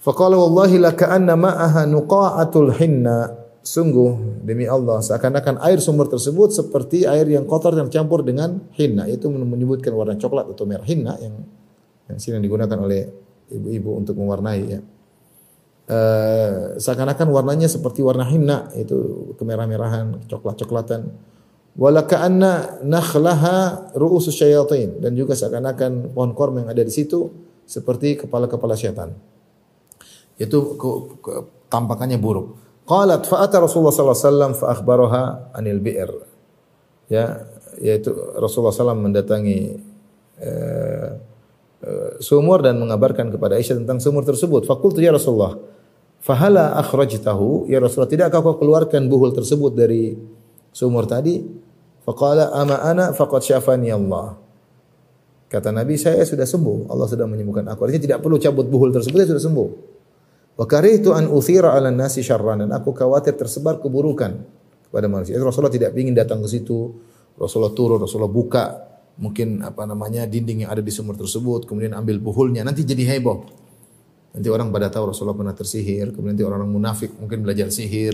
[0.00, 7.26] Faqala wallahi laka'anna ma'aha nuqa'atul hinna sungguh demi Allah seakan-akan air sumur tersebut seperti air
[7.26, 11.34] yang kotor yang campur dengan hinna itu menyebutkan warna coklat atau merah hinna yang
[12.06, 13.10] yang sini digunakan oleh
[13.50, 14.78] ibu-ibu untuk mewarnai ya.
[15.86, 21.14] Uh, seakan-akan warnanya seperti warna hinna itu kemerah-merahan, coklat-coklatan.
[21.78, 27.30] Walaka'anna nakhlaha ru'usus syayatin dan juga seakan-akan pohon korma yang ada di situ
[27.68, 29.14] seperti kepala-kepala syaitan.
[30.34, 30.74] Itu
[31.70, 32.58] tampakannya buruk.
[32.86, 35.22] Qalat fa'ata Rasulullah sallallahu alaihi wasallam fa akhbaraha
[35.54, 36.10] anil bi'r.
[37.06, 37.46] Ya,
[37.78, 39.78] yaitu Rasulullah SAW mendatangi
[40.42, 41.10] uh,
[41.86, 44.66] uh, sumur dan mengabarkan kepada Aisyah tentang sumur tersebut.
[44.66, 45.54] Fakultu ya Rasulullah,
[46.20, 47.68] fahala akhrajtahu?
[47.68, 50.16] Ya Rasulullah, tidakkah kau keluarkan buhul tersebut dari
[50.72, 51.42] seumur tadi.
[52.06, 54.38] Faqala ama ana faqad syafani Allah.
[55.50, 56.90] Kata Nabi, saya sudah sembuh.
[56.90, 57.86] Allah sudah menyembuhkan aku.
[57.86, 59.68] Artinya tidak perlu cabut buhul tersebut, saya sudah sembuh.
[60.56, 64.32] Wa karihtu an uthira 'ala nasi syarran dan aku khawatir tersebar keburukan
[64.88, 65.36] kepada manusia.
[65.36, 66.96] Rasulullah tidak ingin datang ke situ.
[67.36, 68.64] Rasulullah turun, Rasulullah buka
[69.20, 73.44] mungkin apa namanya dinding yang ada di sumur tersebut, kemudian ambil buhulnya, nanti jadi heboh.
[74.36, 78.12] Nanti orang pada tahu Rasulullah pernah tersihir, kemudian nanti orang-orang munafik mungkin belajar sihir,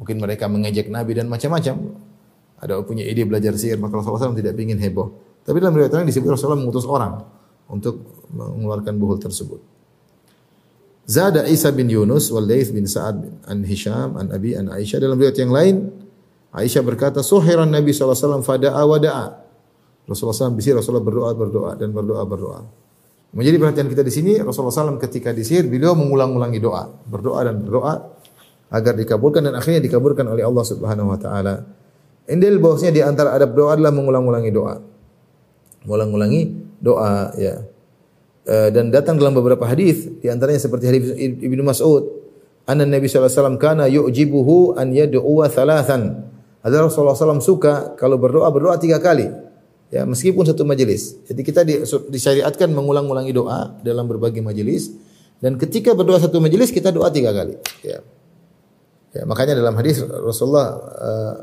[0.00, 1.92] mungkin mereka mengejek Nabi dan macam-macam.
[2.56, 5.12] Ada punya ide belajar sihir, maka Rasulullah SAW tidak ingin heboh.
[5.44, 7.20] Tapi dalam riwayat lain disebut Rasulullah mengutus orang
[7.68, 8.00] untuk
[8.32, 9.60] mengeluarkan buhul tersebut.
[11.04, 15.36] Zada Isa bin Yunus wal bin Sa'ad an Hisham an Abi an Aisyah dalam riwayat
[15.36, 15.90] yang lain
[16.54, 19.26] Aisyah berkata suhiran Nabi SAW fada'a wa da'a
[20.06, 22.60] Rasulullah SAW bisir Rasulullah berdoa berdoa dan berdoa berdoa
[23.32, 27.94] Menjadi perhatian kita di sini Rasulullah SAW ketika disihir beliau mengulang-ulangi doa, berdoa dan berdoa
[28.68, 31.64] agar dikabulkan dan akhirnya dikabulkan oleh Allah Subhanahu wa taala.
[32.28, 34.76] Indel bahwasanya di antara adab doa adalah mengulang-ulangi doa.
[35.84, 36.40] Mengulang-ulangi
[36.80, 37.64] doa ya.
[38.44, 42.04] E, dan datang dalam beberapa hadis di antaranya seperti hadis Ibnu Mas'ud,
[42.68, 46.28] anna Nabi sallallahu alaihi wasallam kana yu'jibuhu an yad'u thalathan.
[46.62, 49.26] Ada Rasulullah SAW suka kalau berdoa berdoa tiga kali.
[49.92, 51.20] Ya, meskipun satu majelis.
[51.28, 54.88] Jadi kita di, disyariatkan mengulang-ulangi doa dalam berbagai majelis
[55.44, 57.60] dan ketika berdoa satu majelis kita doa tiga kali.
[57.84, 58.00] Ya.
[59.12, 61.34] Ya, makanya dalam hadis Rasulullah uh,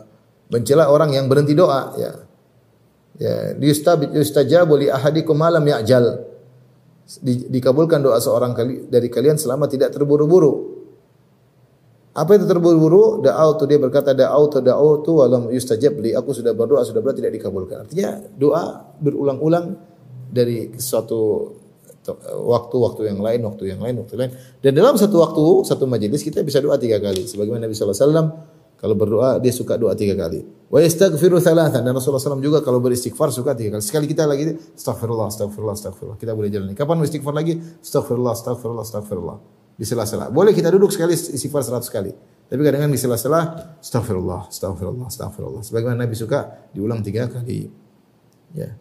[0.49, 2.11] mencela orang yang berhenti doa ya.
[3.21, 6.25] Ya, yustab yustajabu li ahadikum malam ya'jal.
[7.21, 10.68] Di, dikabulkan doa seorang kali dari kalian selama tidak terburu-buru.
[12.19, 13.23] Apa itu terburu-buru?
[13.23, 16.11] Da'autu dia berkata da'autu da'autu walam yustajab li.
[16.11, 17.87] Aku sudah berdoa sudah berdoa tidak dikabulkan.
[17.87, 19.79] Artinya doa berulang-ulang
[20.27, 21.55] dari suatu
[22.43, 24.31] waktu-waktu yang lain, waktu yang lain, waktu lain.
[24.59, 27.23] Dan dalam satu waktu, satu majelis kita bisa doa tiga kali.
[27.23, 28.27] Sebagaimana Nabi wasallam
[28.75, 30.43] kalau berdoa dia suka doa tiga kali.
[30.67, 33.83] Wa yastaghfiru thalathan dan Rasulullah SAW juga kalau beristighfar suka tiga kali.
[33.83, 36.17] Sekali kita lagi astagfirullah, astagfirullah, astagfirullah.
[36.19, 36.75] Kita boleh jalan.
[36.75, 37.59] Kapan beristighfar lagi?
[37.79, 40.27] Astagfirullah, astagfirullah, astagfirullah di sela-sela.
[40.27, 42.11] Boleh kita duduk sekali istighfar 100 kali.
[42.51, 43.39] Tapi kadang-kadang di sela-sela
[43.79, 45.63] astagfirullah, astagfirullah, astagfirullah.
[45.63, 47.71] Sebagaimana Nabi suka diulang tiga kali.
[48.51, 48.75] Ya.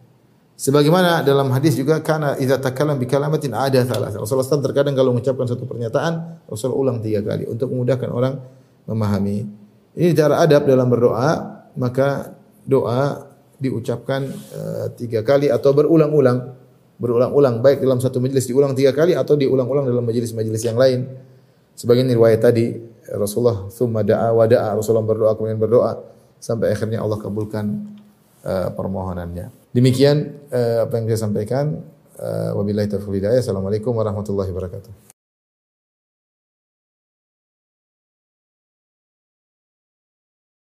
[0.59, 4.11] Sebagaimana dalam hadis juga karena idza takallam bi kalamatin ada salah.
[4.11, 8.43] Rasulullah SAW terkadang kalau mengucapkan satu pernyataan, Rasul ulang tiga kali untuk memudahkan orang
[8.83, 9.47] memahami.
[9.95, 12.35] Ini cara adab dalam berdoa, maka
[12.67, 13.23] doa
[13.55, 16.58] diucapkan uh, tiga kali atau berulang-ulang
[16.99, 21.07] berulang-ulang baik dalam satu majelis diulang tiga kali atau diulang-ulang dalam majelis-majelis yang lain.
[21.79, 22.75] Sebagian riwayat tadi
[23.15, 25.95] Rasulullah thumma da'a wa da'a Rasulullah berdoa kemudian berdoa
[26.43, 27.65] sampai akhirnya Allah kabulkan
[28.43, 29.49] uh, permohonannya.
[29.71, 31.79] Demikian uh, apa yang saya sampaikan.
[32.19, 33.39] Uh, wabillahi taufiq hidayah.
[33.39, 35.18] Assalamualaikum warahmatullahi wabarakatuh.